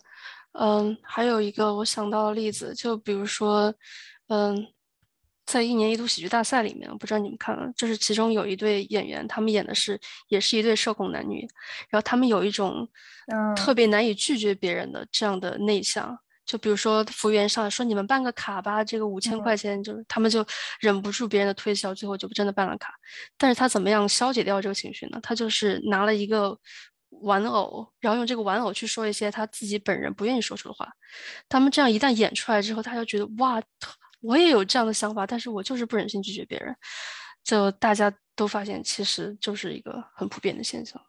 [0.59, 3.73] 嗯，还有一个我想到的例子，就比如说，
[4.29, 4.67] 嗯，
[5.49, 11.41] 在一年一度喜剧大赛里面，我不知道你们看了，就是其中有一对演员，他们演的是也是一对社恐男女，
[11.89, 12.87] 然后他们有一种
[13.57, 16.19] 特别难以拒绝别人的这样的内向。
[16.45, 20.45] 就比如说，服务员上来说：“你们办个卡吧，这个五千块钱。”就是他们就
[20.81, 22.95] 忍不住别人的推销，最后就真的办了卡。
[23.37, 25.19] 但是他怎么样消解掉这个情绪呢？
[25.23, 26.59] 他就是拿了一个
[27.21, 30.89] 玩偶，然后用这个玩偶去说一些他自己本人不愿意说出的话。
[31.51, 33.63] 他们这样一旦演出来之后，他就觉得哇，
[34.21, 36.75] 我也有这样的想法，但是我就是不忍心拒绝别人。
[37.45, 41.01] 就大家都发现，其实就是一个很普遍的现象。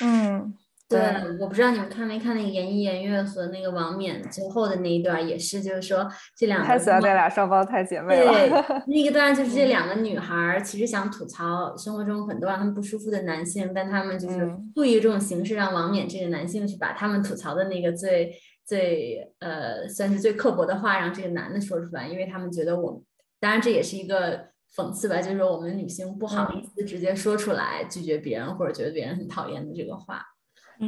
[0.00, 0.54] 嗯。
[0.88, 1.00] 对，
[1.40, 8.32] 我不知道你们看没看那个言一言月和那个王冕最后的那一段，也是，就是说这两个太喜欢那俩双胞胎姐妹了。
[8.32, 18.32] 对， 那个段就是这两个女孩其实想吐槽生活中很多让他们不舒服的男性，但他们就是故意这种形式让王冕这个男性去把他们吐槽的那个最
[18.66, 23.00] 最呃算是最刻薄的话让这个男的说出来，因为他们觉得我，
[23.40, 30.20] 当然这也是一个讽刺吧，就是说我们女性不好意思直接说出来拒绝别人或者觉得别人很讨厌的这个话。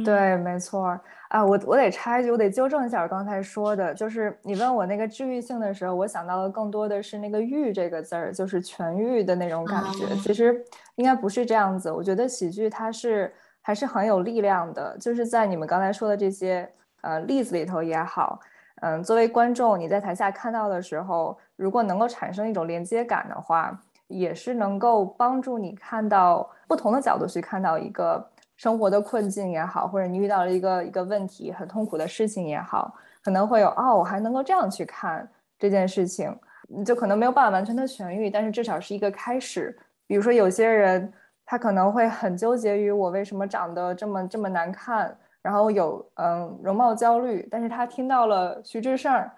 [0.05, 0.95] 对，没错
[1.29, 10.05] 啊，我我得插一句，我得纠正一下我刚才说的，就是你问我那个治愈性的时候，我想到的更多的是那个“愈”这个字儿，就是痊愈的那种感觉。
[10.17, 10.63] 其实
[10.93, 16.71] 应该不是这样子，我觉得喜剧它是还是很有力量的，就是在你们刚才说的这些
[17.01, 18.39] 呃例子里头也好，
[18.81, 28.29] 嗯，作为观众你在台下看到的时候，如果能够产生一种连接感的话，也是能够帮助你看到不同的角度去看到一个。
[28.59, 32.93] 生活的困境也好，或者你遇到了一个一个问题，很痛苦的事情也好，
[33.23, 35.25] 可能会有哦，我还能够这样去看
[35.57, 36.37] 这件事情，
[36.67, 39.73] 你就可能没有办法完全的痊愈，但是至少是一个开始。
[40.05, 41.09] 比如说有些人，
[41.45, 49.29] 他可能会很纠结于我为什么长得这么这么难看，然后有嗯容貌焦虑，但是他听到了徐志胜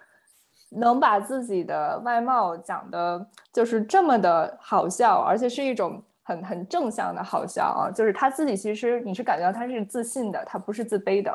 [0.70, 6.04] 能把自己的外貌讲的就是这么的好笑，而且是一种。
[6.24, 11.34] 很很正向的好笑啊，就是他自己其实你是感觉到他是自信的，他不是自卑的，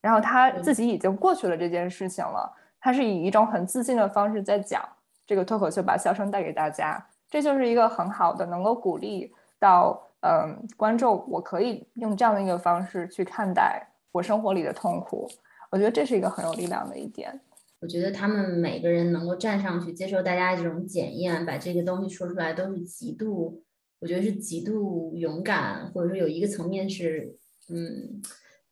[0.00, 2.50] 然后他自己已经过去了这件事情了，
[2.80, 4.80] 他是以一种很自信的方式在讲
[5.26, 15.30] 这个脱口秀，把笑声带给大家，这就是一个很好的能够鼓励到嗯，观众我可以用这样的一个方式去看待我生活里的痛苦，
[15.70, 17.40] 我觉得这是一个很有力量的一点。
[17.80, 23.62] 我觉得他们每个人能够站上去接受大家这种检验，把这个东西说出来，都是极度，
[24.00, 27.36] 我觉得是极度勇敢，或者说有一个层面是，
[27.68, 28.20] 嗯，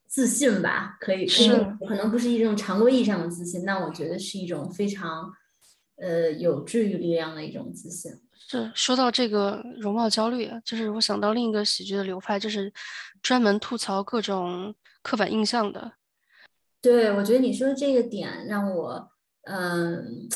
[0.09, 1.53] 自信吧，可以是，
[1.87, 5.31] 可能不是一种常规意义上的自信，但我觉得是一种非常，
[5.97, 8.11] 呃，有治愈力量的一种自信。
[8.49, 12.73] 是说到这个容貌焦虑，就是我想到另一个喜剧的流派，就是
[13.23, 14.75] 专门吐槽各种
[15.07, 15.93] 刻板印象的。
[16.83, 19.09] 对，我觉得你说的这个点让我，
[19.45, 20.29] 嗯，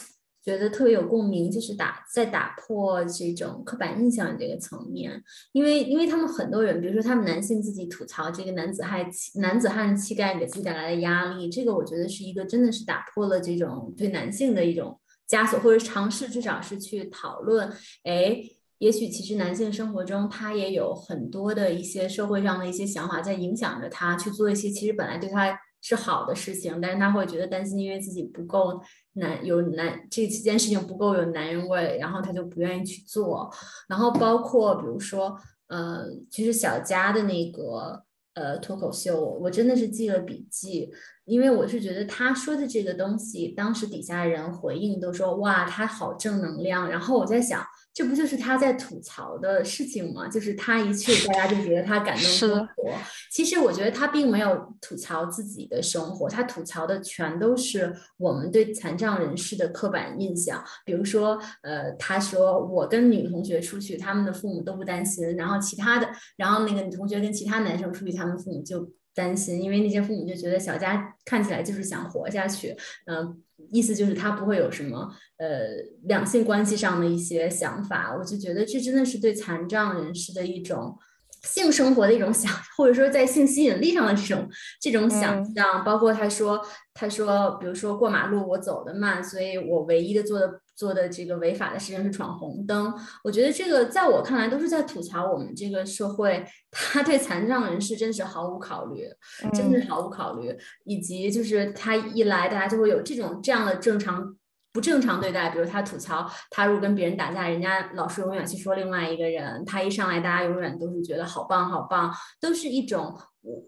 [0.45, 9.05] 觉得特别有共鸣，就是打在打破这种刻板印象这个层面，因为因为他们很多人，比如说他们男性自己吐槽这个男子汉
[9.35, 15.01] 男子汉气概给自己带来的压力，这个我觉得是一个真的是打破了这种对男性的一种。
[15.29, 18.37] 枷锁，或者尝试至少是去讨论，哎，
[18.81, 28.81] 也许其实男性生活中他也有很多的一些社会上的一些想法在影响着他去做一些其实本来对他是好的事情，但是他会觉得担心，因为自己不够
[29.12, 33.51] 男有男这这件事情不够有男人味，然后他就不愿意去做。
[33.89, 35.37] 然后包括比如说，
[35.68, 38.05] 呃，其实小佳的那个。
[38.33, 40.89] 呃，脱口秀，我真的是记了笔记，
[41.24, 46.89] 因为我是觉得他说的这个东西，当时底下人回应都说哇，他好正能量。
[46.89, 47.62] 然后我在想。
[48.01, 50.26] 这不就是他在吐槽的事情吗？
[50.26, 52.94] 就是他一去，大家就觉得他感动生活。
[53.30, 60.64] 其实我觉得他并没有吐槽自己的生活，他吐槽的全都是我们对残障人士的刻板印象。
[60.82, 72.74] 比如说，呃，他说我跟女同学出去，他们的父母都不担心；然后其他的，然后那个女同学跟其他男生出去，他们父母就担心，因为那些父母就觉得小佳看起来就是想活下去，
[73.05, 73.42] 嗯。
[73.71, 75.09] 意思就是他不会有什么
[75.39, 75.69] 呃
[76.05, 80.99] 两性关系上的一些想法，我就觉得这真的是对残障人士的一种
[81.43, 84.49] 性生活的一种想，或者说在性吸引力上的这种
[84.80, 85.84] 这种想象。
[85.84, 86.61] 包括他说
[86.95, 90.61] 他说，比如说过马路我走得慢，所以我唯一的做的。
[90.80, 92.91] 做的这个违法的事情是闯红灯，
[93.22, 99.07] 我觉得这个在我看来都是在吐槽我们这个社会， 他对残障人士真是毫无考虑，
[99.53, 104.34] 真是毫无考虑，以及就是他一来，大家就会有这种这样的正常
[104.73, 113.18] 不正常对待，比如他吐槽他如果跟别人打架，人家老师永远去说另外一个人，他一上来大家永远都是觉得好棒好棒，都是一种。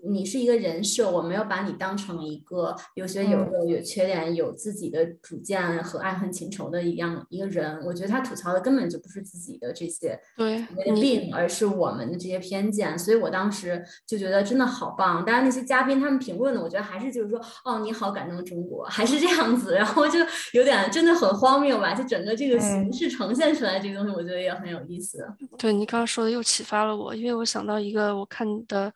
[0.05, 7.83] 你是一个人设，我没有把你当成一个有血有肉、有缺点、有自己的主见和爱恨情仇的一样一个人。
[7.85, 10.63] 我觉得他吐槽的根本就不是自己的这些对
[11.01, 12.99] 病，而是我们的这些偏见。
[12.99, 15.25] 所以我当时就觉得真的好棒。
[15.25, 19.75] 当然那些嘉宾他们评论的，我觉得还是就是说，哦，你好感动中国，还是这样子。
[19.75, 20.19] 然后就
[20.53, 21.95] 有点真的很荒谬吧？
[21.95, 25.27] 就整个这个形式呈现出来这个东西，我觉得也很有意思。
[25.57, 28.93] 对你刚刚说的又启发了我，因为我想到一个我看的。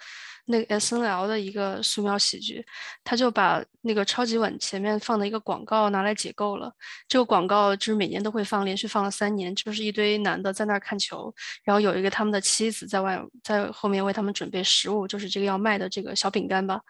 [0.49, 2.65] 那个 S N L 的一个素描喜剧，
[3.03, 6.73] 他就把那个超级碗前面放的一个广告拿来解构了。
[7.09, 11.35] 这个广告就是每年都会放，连续放了三年，就是一堆男的在那儿看球，
[11.65, 16.81] 然后有一个他们的妻子在外在后面为他们准备食物，就是这个要卖的这个小饼干吧。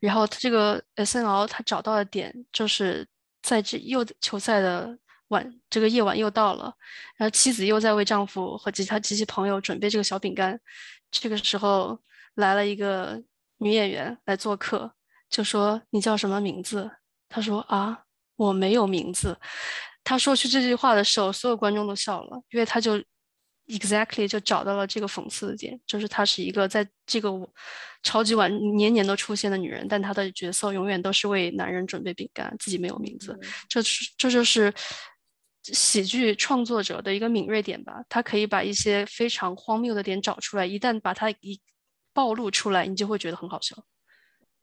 [0.00, 3.04] 然后他这个 S N L 他找到的点就是
[3.42, 4.96] 在这又球赛的
[5.28, 6.72] 晚这个夜晚又到了，
[7.16, 10.60] 然后妻子又在为丈夫和其他及其朋友准备这个小饼干，
[11.10, 11.98] 这个时候。
[12.34, 13.22] 来了一个
[13.58, 14.94] 女演员来做客，
[15.28, 16.90] 就说你叫什么名字？
[17.28, 18.04] 她说啊，
[18.36, 19.38] 我没有名字。
[20.04, 23.00] 她说出这句话的时候，所有观众都笑了，因为她就
[23.66, 27.30] exactly 就找到了这个讽刺的点，就是她是一个在这个
[28.02, 33.38] 超级晚年年都出现的女人，但她的角色永远都是为男人准备饼干，自己没有名字。
[33.68, 34.74] 这是这就是
[35.62, 38.02] 喜剧创作者的一个敏锐点吧？
[38.08, 41.60] 他可以把一些非常荒谬的点找出来，一旦把它一
[42.12, 43.76] 暴露出来，你就会觉得很好笑。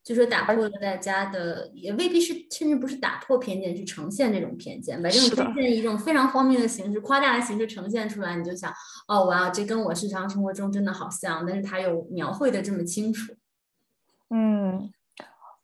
[0.01, 8.73] 就说打破了大家的，也未必是，甚至不是打破偏见，去呈现这种偏见，把这种偏见以一种非常荒谬的形式、夸大的形式呈现出来，你就想，
[9.07, 13.33] 哦，哇，这跟我日常生活中真的好像，但是他又描绘的这么清楚。
[14.29, 14.89] 嗯，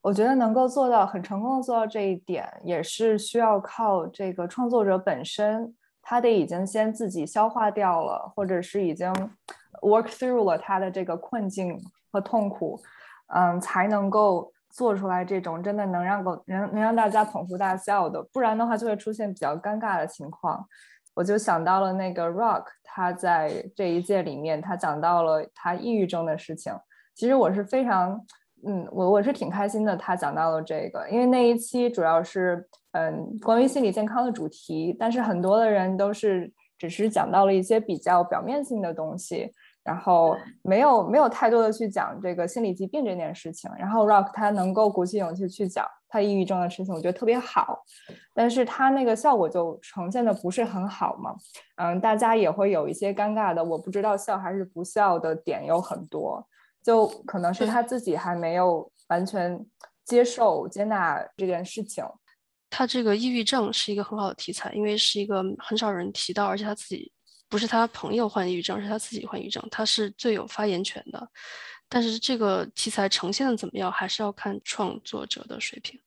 [0.01, 9.11] 我觉得能够做到很成功的做到这一点，也是需要靠这个创作者本身，他得已经先自己消化掉了，或者是已经。
[9.81, 11.79] Work through 了他的这个困境
[12.11, 12.79] 和痛苦，
[13.33, 20.65] 嗯，才能够做出来这种真的能让够能能让大家捧腹大笑的，不然的话就会出现比较尴尬的情况。
[21.13, 26.73] 我就想到了那个 Rock，他在这一届里面，他讲到了他抑郁症的事情。
[27.13, 28.19] 其实我是非常，
[28.67, 39.53] 嗯，我我是挺开心的，他讲到了这个，因为那一期主要是嗯关于心理健康的主题，但是很多的人都是只是讲到了一些比较表面性的东西。
[39.85, 43.69] 然后没有没有太多的去讲这个心理疾病这件事情。
[43.77, 47.83] 然后 Rock 他能够鼓起勇气去讲他抑郁症的事情，我觉得特别好。
[48.33, 51.35] 但是他那个效果就呈现的不是很好嘛，
[51.75, 56.43] 嗯，大家也会有一些尴尬的，我不知道笑还是不笑的点有很多，
[56.83, 59.63] 就可能是他自己还没有完全
[60.03, 62.03] 接受接纳这件事情。
[62.71, 67.11] 他这个抑郁症是一个很好的题材，因为是一个很少人提到，而且他自己。
[67.47, 71.29] 不是他朋友患抑郁症，是他自己患抑郁症，他是最有发言权的。
[71.87, 75.99] 但是这个题材呈现的怎么样，还是要看创作者的水平。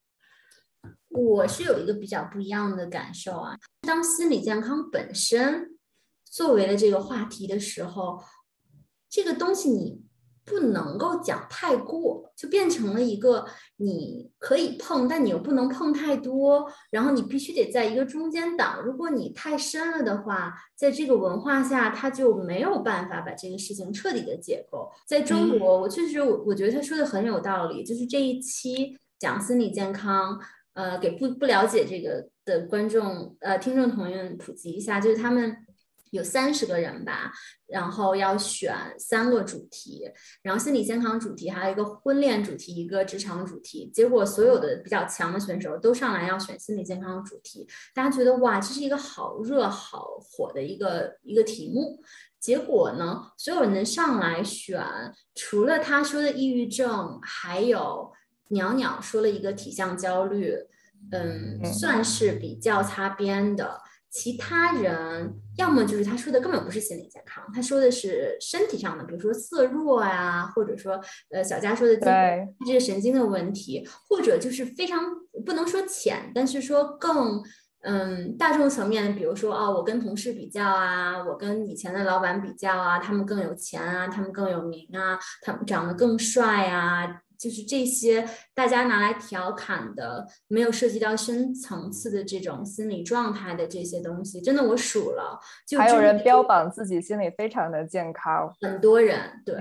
[1.09, 5.79] 我是有一个比较不一样的感受啊，当心理健康本身
[6.25, 8.23] 作为了这个话题的时候，
[9.09, 10.08] 这个东西你。
[10.49, 13.45] 不能够讲太过，就变成了一个
[13.77, 18.81] 你可以碰，但你又不能碰太多，然后你必须得在一个中间档。
[18.83, 24.91] 如果你太深了的话，在这个文化下，他就没有办法把这个事情彻底的解构。
[25.07, 30.41] 在中国，我确实我我觉得他说的很有道理，就是这一期讲心理健康，
[30.73, 35.57] 呃，给不不了解这个的观众呃听众朋友们普及一下，就是他们。
[36.11, 37.33] 有三十个人吧，
[37.67, 40.09] 然后要选三个主题，
[40.43, 43.91] 然后心理健康主题，还有一个婚恋主题，一个职场主题。
[43.93, 52.03] 结果所有的比较强的选手都上来要选心理健康主题，大家觉得哇，这是一个好热好火的一个一个题目。
[52.41, 54.81] 结果呢，所有人上来选，
[55.35, 58.13] 除了他说的抑郁症，还有
[58.51, 60.55] 鸟鸟说了一个体相焦虑，
[61.11, 63.81] 嗯，算是比较擦边的。
[64.11, 71.01] 其他人要么就是他说的根本不是心理健康，他说的是身体上的，比如说色弱啊，或者说
[71.31, 75.05] 呃小佳说的这些神经的问题，或者就是非常
[75.45, 77.43] 不能说浅，但是说更
[77.83, 87.23] 嗯大众层面，比如说哦我跟同事比较啊，我跟以前的老板比较啊，他们更有钱啊，他们更有名啊，他们长得更帅啊。
[87.39, 99.55] 就是这些大家拿来调侃的，没有涉及到深层次的这种心理状态的这些东西，真的我数了，就还有人标榜自己心理非常的健康，很多人对，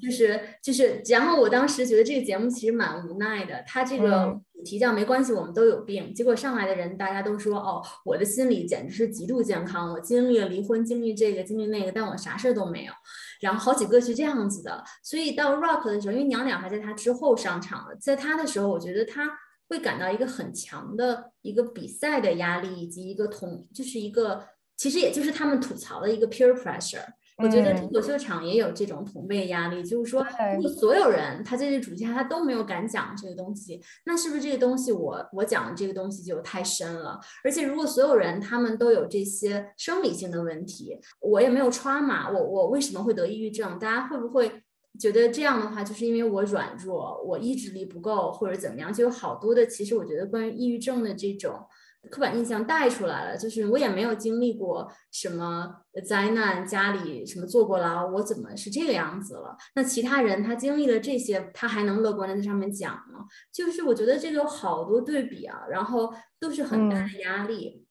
[0.00, 12.92] 就是就是，然后我当时觉得这个节目其实蛮无奈的，他这个主提叫没关系，我们都有病，结果上来的人大家都说哦，我的心理简直是极度健康，我经历了离婚，经历这个，经历那个，但我啥事儿都没有。
[13.40, 19.30] 然后好几个是这样子的，所以到 Rock 的时候，因为娘俩还在他之后上场了，在他的时候，我觉得他
[19.68, 24.46] 会感到一个很强的一个比赛的压力，以及一个同，就是一个
[24.76, 27.04] 其实也就是他们吐槽的一个 peer pressure。
[27.36, 30.24] 我觉得脱口秀场也有这种同辈压力，就是说，
[30.54, 37.18] 如果所有人他在这主题下他都没有敢讲这个东西，那是不是这个东西我我讲的这个东西就太深了？
[37.42, 43.78] 而且如果所有人他们都有这些生理性的问题，我也没有 trauma，我我为什么会得抑郁症？
[43.80, 44.62] 大家会不会
[45.00, 48.92] 觉得这样的话，就是因为我软弱，我意志力不够，或者怎么样？
[48.92, 51.66] 就有好多的，其实我觉得关于抑郁症的这种。
[52.10, 55.74] 刻板印象带出来了，就是我也没有经历过什么
[56.06, 59.56] 灾难，家里什么坐过牢，我怎么是这个样子了？
[59.74, 63.24] 那其他人他经历了这些，他还能乐观的在上面讲吗？
[63.52, 67.86] 就是我觉得这个有好多对比啊，然后都是很大的压力。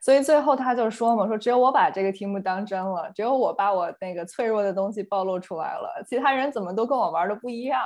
[0.00, 7.80] 所以最后他就说嘛，说只有我把这个题目当真了，只有我把我那个脆弱的东西暴露出来了，其他人怎么都跟我玩的不一样。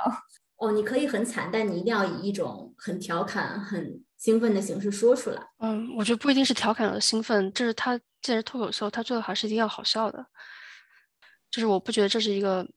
[0.57, 4.03] 哦，你可以很惨，但你一定要以一种很调侃、很。
[4.19, 10.25] 兴奋的形式说出来，嗯，我觉得不一定是调侃的兴奋，就是他既然是脱口秀，他最后还是一定要好笑的。
[11.49, 12.67] 就是我不觉得这是一个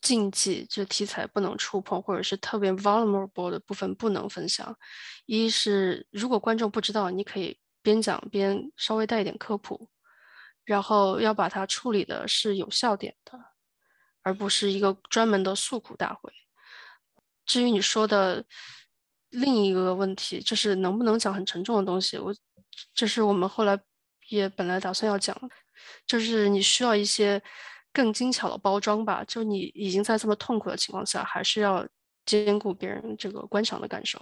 [0.00, 4.76] 禁忌，就是题材不能触碰，或者是特别 vulnerable 的部分不能分享。
[5.26, 9.88] 一是如果观众不知道，你可以边讲边稍微带一点科普，
[10.64, 13.38] 然后要把它处理的是有笑点的，
[14.22, 16.32] 而不是一个专门的诉苦大会。
[17.46, 18.44] 至于你说的。
[19.32, 22.16] 另一个问题就是能不能讲很沉重的东西？
[22.16, 22.34] 我
[22.94, 23.78] 这是我们后来
[24.28, 25.36] 也本来打算要讲，
[26.06, 27.42] 就是你需要一些
[27.92, 29.22] 更精巧的包装吧。
[29.26, 31.86] 就你已经在这么痛苦的情况下，还是要
[32.24, 34.18] 兼顾别人这个观赏的感受。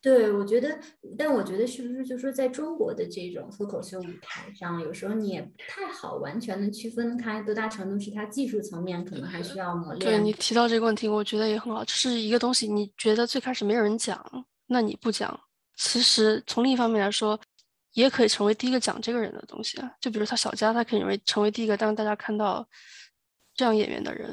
[0.00, 0.78] 对，我觉得，
[1.18, 10.12] 但我觉得是不是就是说，在中国的这种脱口秀舞台上，有时候你也不太好完全的区分开多大程度是他技术层面可能还需要磨练。
[10.12, 14.24] 对你提到这个问题，我觉得也很好，就是一个东西，你觉得最开始没有人讲，
[14.66, 15.38] 那你不讲，
[15.74, 17.38] 其实从另一方面来说，
[17.94, 19.92] 也可以成为第一个讲这个人的东西啊。
[20.00, 22.64] 就比如他小佳，他可以成为成为第一个让大家看到
[23.56, 24.32] 这样演员的人。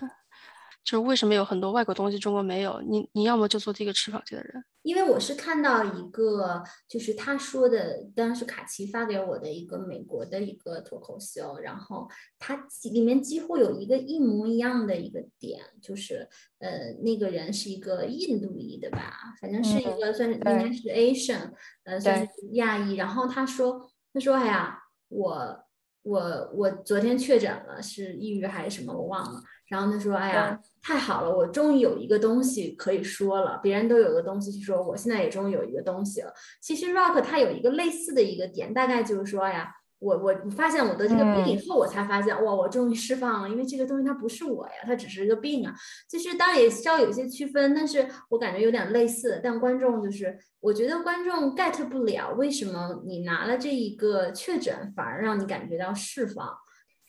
[0.86, 2.80] 就是为什么有很多外国东西中国没有？
[2.88, 4.64] 你你要么就做第一个吃螃蟹的人。
[4.84, 12.08] 因为我是看到一个，就是他说的，当然是卡奇发给我的一个美国的一个脱口秀，然后
[12.38, 16.30] 他里面几乎有一个一模一样的一个点，就是
[16.60, 21.52] 呃那个人是一个印度裔的吧，反正是一个算是应该是 Asian，
[21.86, 24.78] 呃算是亚裔，然后他说他说哎呀
[25.08, 25.65] 我
[26.06, 29.42] 我我昨天确诊了，是抑郁还是什么我忘了。
[29.68, 33.60] 然后他说：“哎呀，太好了，我终于有一个东西可以说了。
[33.64, 36.32] 别人都有个东西去说，我现在也终于有一个东西了。
[36.62, 39.72] 其实 Rock 它有一个类似的一个点，大概就是说，哎呀，
[40.06, 45.74] 我我我发现我得这个病以后，我才发现，哇，我终于释放了，因为这个东西它不是我呀，它只是一个病啊。
[46.08, 49.42] 其实当然也需要有一些区分，但是我感觉有点类似。
[49.44, 56.56] 但观众就是，我觉得观众 get 不了，为什么你拿了这一个确诊，反而让你感觉到释放？”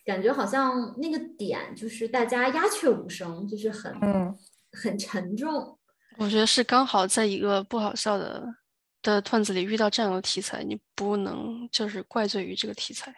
[0.03, 4.33] 感觉好像那个点就是大家鸦雀无声，就是很嗯
[4.71, 5.77] 很沉重。
[6.17, 8.41] 我觉得是刚好在一个不好笑的
[9.13, 13.13] 的段子里遇到这样的题材，你不能就是怪罪于这个题材。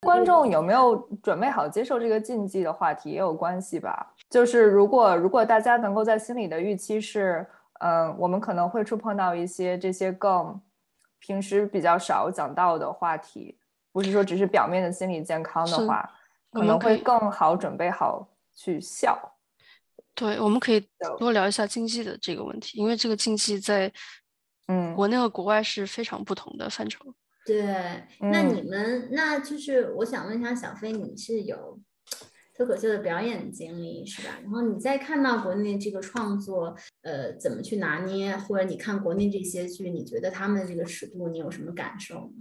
[0.00, 4.14] 观众有没有准备好接受这个禁忌的话题也有关系吧？
[4.30, 7.46] 就是如果如果大家能够在心里的预期是，
[7.80, 10.60] 嗯，我们可能会触碰到一些这些更
[11.18, 13.58] 平时比较少讲到的话题。
[13.92, 16.08] 不是说只是表面的心理健康的话，
[16.52, 19.18] 可能会更好准备好去笑。
[20.14, 20.86] 对，我们可以
[21.18, 23.90] 多聊一下经济的这个问题，因为这个经济在
[24.68, 27.14] 嗯国内和国外是非常不同的范畴。
[27.44, 27.62] 对，
[28.18, 31.78] 那你们那就是我想问一下小飞，你是有
[32.56, 34.38] 脱口秀的表演经历是吧？
[34.42, 38.36] 然后你再看到国内这个创作，呃，怎么去拿捏？
[38.36, 42.32] 或者你看国内这些剧，你觉得他们的这个尺度，你有什么感受？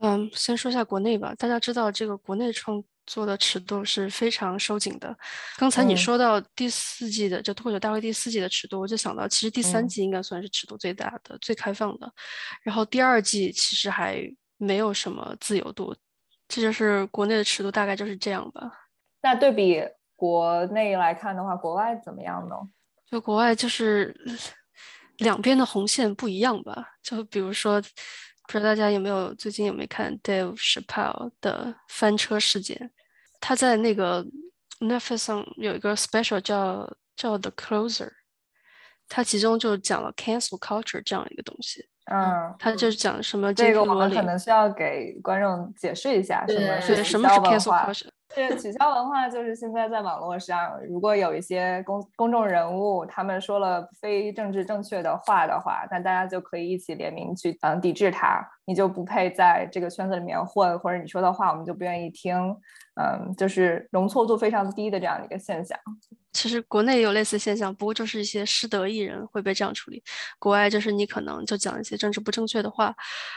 [0.00, 1.32] 嗯，先说一下国内吧。
[1.36, 5.16] 大家知道，这个国内创作的尺度是非常收紧的。
[5.56, 12.12] 刚才你说到第四季的，就脱口秀大会第四季的尺度，我就想到，其实第三季应该算是尺度最大的、最开放的。
[12.62, 14.22] 然后第二季其实还
[14.56, 15.94] 没有什么自由度，
[16.48, 18.70] 这就是国内的尺度，大概就是这样吧。
[19.22, 19.82] 那对比
[20.14, 22.54] 国内来看的话，国外怎么样呢？
[23.10, 24.14] 就国外就是
[25.18, 26.94] 两边的红线不一样吧。
[27.02, 27.82] 就比如说。
[28.52, 32.90] 不知道大家有没有最近有没有看 Dave Chappelle 的翻车事件？
[33.40, 34.22] 他在那个
[34.78, 38.10] Netflix 上有一个 special 叫叫 The Closer，
[39.08, 41.88] 他其中就讲了 cancel culture 这样一个东西。
[42.12, 48.10] 嗯，他就是讲什么这个我们可能需要给观众解释一下什么是什么是 cancel culture。
[48.34, 62.34] 这取消文化就是现在在网络上，如果有一些公公众人物他们说了非政治正确的话的话，那大家就可以一起联名去嗯抵制他，你就不配在这个圈子里面混，或者你说的话我们就不愿意听，
[63.00, 65.78] 嗯，就是容错度非常低的这样一个现象。
[66.32, 70.02] 其实国内也有类似现象，不过就是一些失德艺人会被这样处理，
[70.38, 72.94] 国外就是你可能就讲一些政治不正确的话，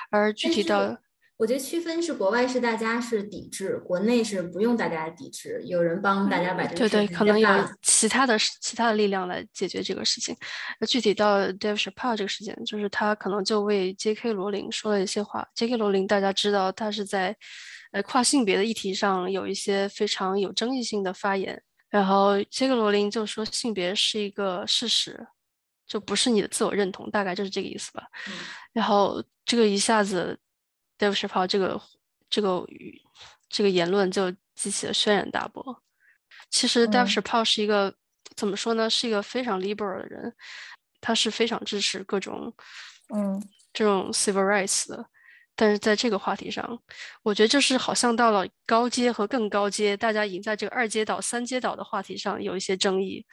[0.09, 0.95] 而具体到。
[1.37, 7.49] 我觉得区分是国外是大家是抵制，国内是不用大家抵制，有人帮大家把这个对对，可能有
[7.81, 10.33] 其他的其他的力量来解决这个事情。
[10.79, 14.31] 那具体到 Dave Chappelle 这个事件，就是他可能就为 J.K.
[14.31, 15.45] 罗琳说了一些话。
[15.55, 15.75] J.K.
[15.75, 17.35] 罗琳大家知道，他是在
[17.91, 21.61] 呃跨性别的议题上有一些非常有争议性的发言。
[21.89, 22.73] 然后 J.K.
[22.73, 25.27] 罗琳就说性别是一个事实，
[25.85, 28.03] 就不是你的自我认同，大概就是这个意思吧。
[28.71, 30.39] 然后这个一下子。
[30.97, 31.81] Dave Chappelle 这个
[32.29, 32.65] 这个
[33.49, 35.83] 这个言论就激起了轩然大波。
[36.49, 37.93] 其实 Dave Chappelle 是一个
[38.35, 38.89] 怎么说呢？
[38.89, 40.33] 是一个非常 liberal 的人，
[41.01, 42.53] 他是非常支持各种
[43.13, 43.41] 嗯
[43.73, 45.05] 这种 civil rights 的。
[45.57, 46.77] 但是在这个话题上，
[47.23, 53.25] 我觉得就是好像到了高阶和更高阶，大家已经在这个二阶岛、三阶岛的话题上有一些争议，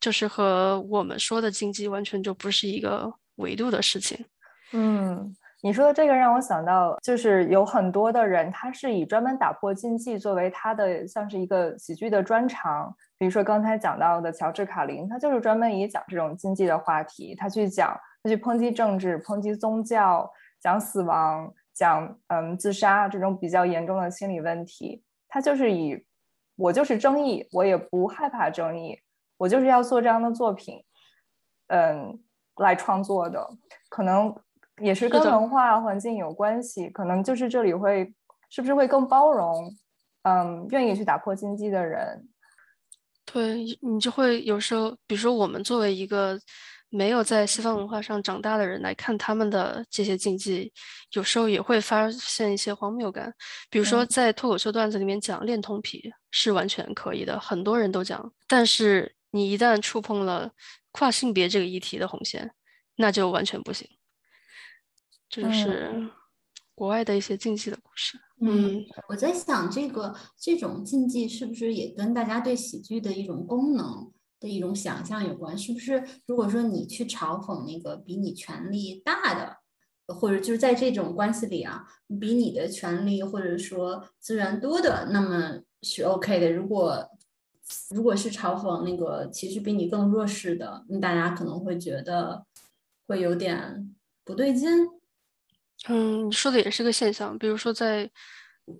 [0.00, 4.26] 就是和我们说的经济完全就不是一个维度的事情。
[4.72, 5.36] 嗯。
[5.62, 12.94] 你说的这个让我想到，就是有很多的人，他是以专门打破禁忌作为他的像是一个喜剧的专长。
[13.18, 20.30] 比如说刚才讲到的乔治卡林，他就是专门以讲这种禁忌的话题，他去讲，他去抨击政治、抨击宗教、
[20.60, 25.04] 讲死亡、讲嗯自杀这种比较严重的心理问题。
[25.28, 26.02] 他就是以
[26.56, 28.98] 我就是争议，我也不害怕争议，
[29.36, 30.82] 我就是要做这样的作品，
[31.66, 32.18] 嗯，
[32.56, 33.46] 来创作的，
[33.90, 34.34] 可能。
[34.80, 38.12] 也是跟文化环境有关系，可能就是这里会
[38.48, 39.74] 是不是会更包容，
[40.22, 42.28] 嗯，愿意去打破禁忌的人。
[43.24, 46.36] 对你就会有时候，比如说我们作为一个
[46.88, 50.72] 没有在西方文化上长大的人来看他们的这些禁忌，
[51.12, 53.32] 有时候也会发现一些荒谬感。
[53.70, 60.50] 比如说在脱口秀段子里面讲恋童癖是完全可以的，很多人都讲，但是你一旦触碰了
[60.90, 62.50] 跨性别这个议题的红线，
[62.96, 63.88] 那就完全不行。
[65.30, 66.10] 这就是
[66.74, 68.18] 国外的一些禁忌的故事。
[68.40, 74.10] 嗯，我在想，这个这种禁忌是不是也跟大家对喜剧的一种功能
[74.40, 75.56] 的一种想象有关？
[75.56, 79.58] 是不是如果说你去嘲讽那个比你权力大的，
[80.14, 81.84] 或者就是在这种关系里啊，
[82.18, 86.50] 比你的权利或者说资源多的，那么是 OK 的。
[86.50, 87.08] 如果
[87.90, 92.44] 如果是嘲讽那个其实比你更弱势的，那大家可能会觉得
[93.06, 94.68] 会有点不对劲。
[95.88, 97.36] 嗯，你说的也是个现象。
[97.38, 98.08] 比如说在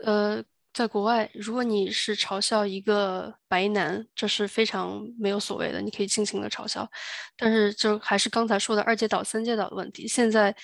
[0.05, 0.42] 呃，
[0.72, 6.88] 在国外，如果你是嘲笑一个白男，这是非常没有所谓的，你可以尽情的嘲笑。
[7.36, 10.07] 但是就还是刚才说的二阶岛、三阶岛的问题。
[10.07, 10.55] 现在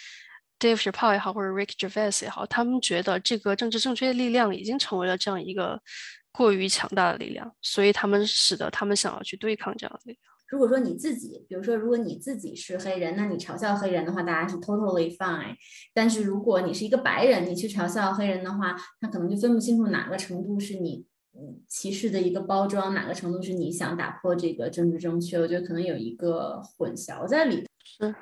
[0.60, 5.80] Dave Chappelle 也好，或者 Rick Gervais 也好，他们觉得这个政治正确的力量已经成为了这样一个
[6.30, 10.35] 过于强大的力量，所以他们使得他们想要去对抗这样的力量。
[10.48, 15.56] 如果说你自己，比如说，如果你自己是黑人，那你嘲笑黑人的话，大家是 totally fine。
[15.92, 21.04] 但是如果你是一个白人，你去嘲笑黑人的话，他可能就分不清楚哪个程度是你
[21.66, 25.36] 歧视的一个包装，哪个程度是你想打破这个政治正确。
[25.38, 27.66] 我觉得可能有一个混淆在里。
[27.84, 28.14] 是，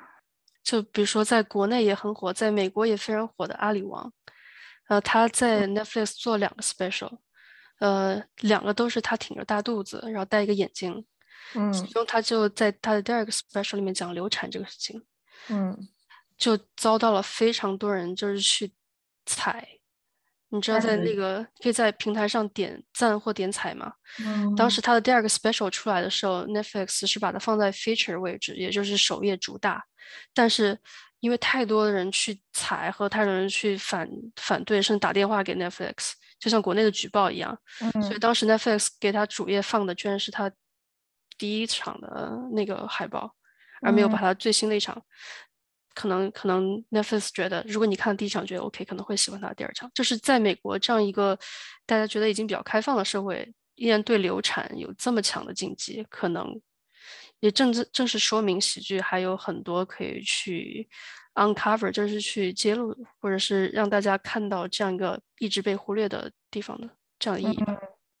[0.63, 4.11] 就比如说在国内也很火，在美国也非常火的阿里王，
[4.87, 7.19] 呃，他在 Netflix 做两个 special，
[7.79, 11.05] 呃，两个都是他挺着大肚子，然后戴一个眼镜。
[11.53, 15.01] 嗯，其中他就在他的第二个 special 里面讲流产这个事情，
[15.49, 15.87] 嗯，
[16.37, 18.73] 就遭到了非常多人就是去
[19.25, 19.67] 踩，
[20.49, 23.93] 你知道在那个可以在平台上点赞或点踩吗？
[24.19, 24.81] 嗯，当时。
[24.81, 29.83] 他的第二个 special 出来的时候，Netflix 是把它放在 feature 位置，也就是首页主打，
[30.33, 30.77] 但是
[31.19, 37.57] 因为太多的人去踩和太多人去反反对，甚至打电话给 Netflix，就像国内的举报一样，
[38.01, 38.19] 所以。
[38.19, 40.51] 当时 Netflix 给他主页放的居然是他。
[41.37, 43.35] 第一场的那个海报，
[43.81, 45.01] 而没有把它最新的一场，
[45.93, 49.89] 可能可能 Netflix 觉得，如果你看第一场觉得 OK，可能会喜欢它第二场。
[49.93, 51.37] 就是在美国这样一个
[51.85, 56.47] 大家觉得已经比较开放的社会，依然对流产有这么强的禁忌，可能
[57.39, 60.87] 也正正正是说明喜剧还有很多可以去
[61.35, 67.63] uncover，就是去揭露或者是让大家看到这样一个一直被忽略的地方的这样的意义。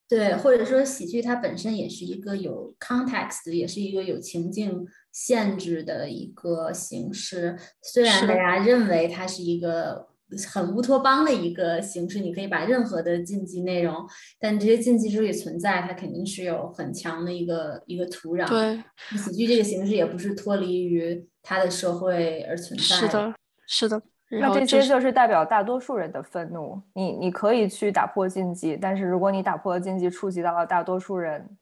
[0.07, 7.57] 对，或者说喜剧它本身也是一个有 context，也是一个有情境限制的一个形式。
[7.81, 10.07] 虽然大家认为它是一个
[10.51, 13.95] 很乌托邦的一个形式，你可以把任何的禁忌内容，
[14.39, 18.47] 但这些禁忌之所以存在，它肯定是有很强的一个一个土壤。
[18.47, 18.83] 对，
[19.17, 22.83] 喜剧这个形式也不是脱离于它的社会而存在。
[22.83, 23.35] 是的，
[23.65, 24.01] 是的。
[24.29, 26.81] 那这些就是代表大多数人的愤怒。
[26.93, 31.57] 你你可以去打破禁忌，但是如果你打破了禁忌，触及到了大多数人，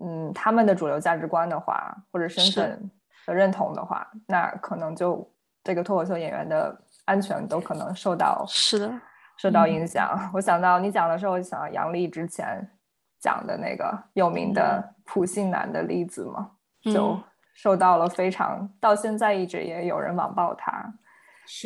[0.00, 2.90] 嗯，他们的主流价值观的话，或者身份
[3.26, 5.26] 的认同的话，那可能就
[5.64, 8.92] 这个脱口秀演员的安全都可能受到是的
[9.38, 10.30] 受到影响。
[10.34, 12.68] 我想到你讲的时候，我想到杨笠之前
[13.20, 16.50] 讲的那个有名的普信男的例子嘛，
[16.92, 17.18] 就
[17.54, 20.92] 受到了非常到现在一直也有人网暴他。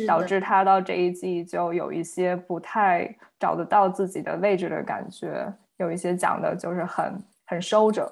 [0.07, 8.09] 导致他到这一季就有一些不太找得到自己的位置的感觉，有一些讲的就是很很收着。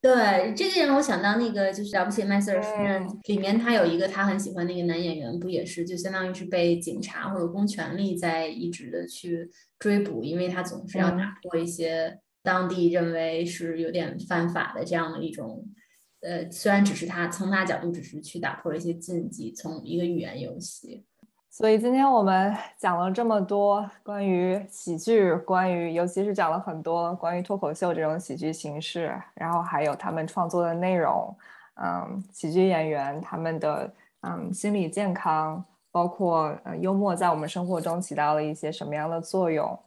[0.00, 9.48] 对，这个让我想到那个就是了不起麦瑟尔夫人里面，他有一个他很喜欢那个男演员，不也是就相当于是被警察或者公权力在一直的去
[9.78, 15.64] 追捕，因为他总是要打破一些当地认为是有点犯法的这样的一种。
[16.22, 21.04] 呃，虽然只是他从他角度只是去打破了一些禁忌，从一个语言游戏。
[21.50, 31.36] 所以今天我们讲了这么多关于喜剧，关于尤其是讲了很多关于脱口秀这种喜剧形式，然后还有他们创作的内容，
[31.74, 33.92] 嗯，喜剧演员他们的
[34.22, 39.78] 嗯心理健康，包括呃幽默在我们生活中起到了一些什么样的作用。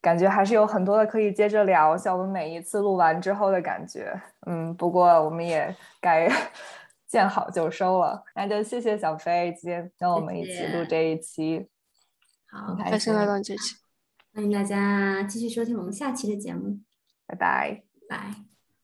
[0.00, 6.28] 感觉还是有很多的可以接着聊，像我们每一次录完之后的感觉，嗯，不过我们也该
[7.06, 8.24] 见好就收了。
[8.34, 11.68] 那就谢谢小飞今天跟我们一起录这一期，
[12.48, 13.76] 好，开心来到这期，
[14.34, 16.78] 欢迎大家继续收听我们下期的节目，
[17.26, 18.49] 拜拜，拜。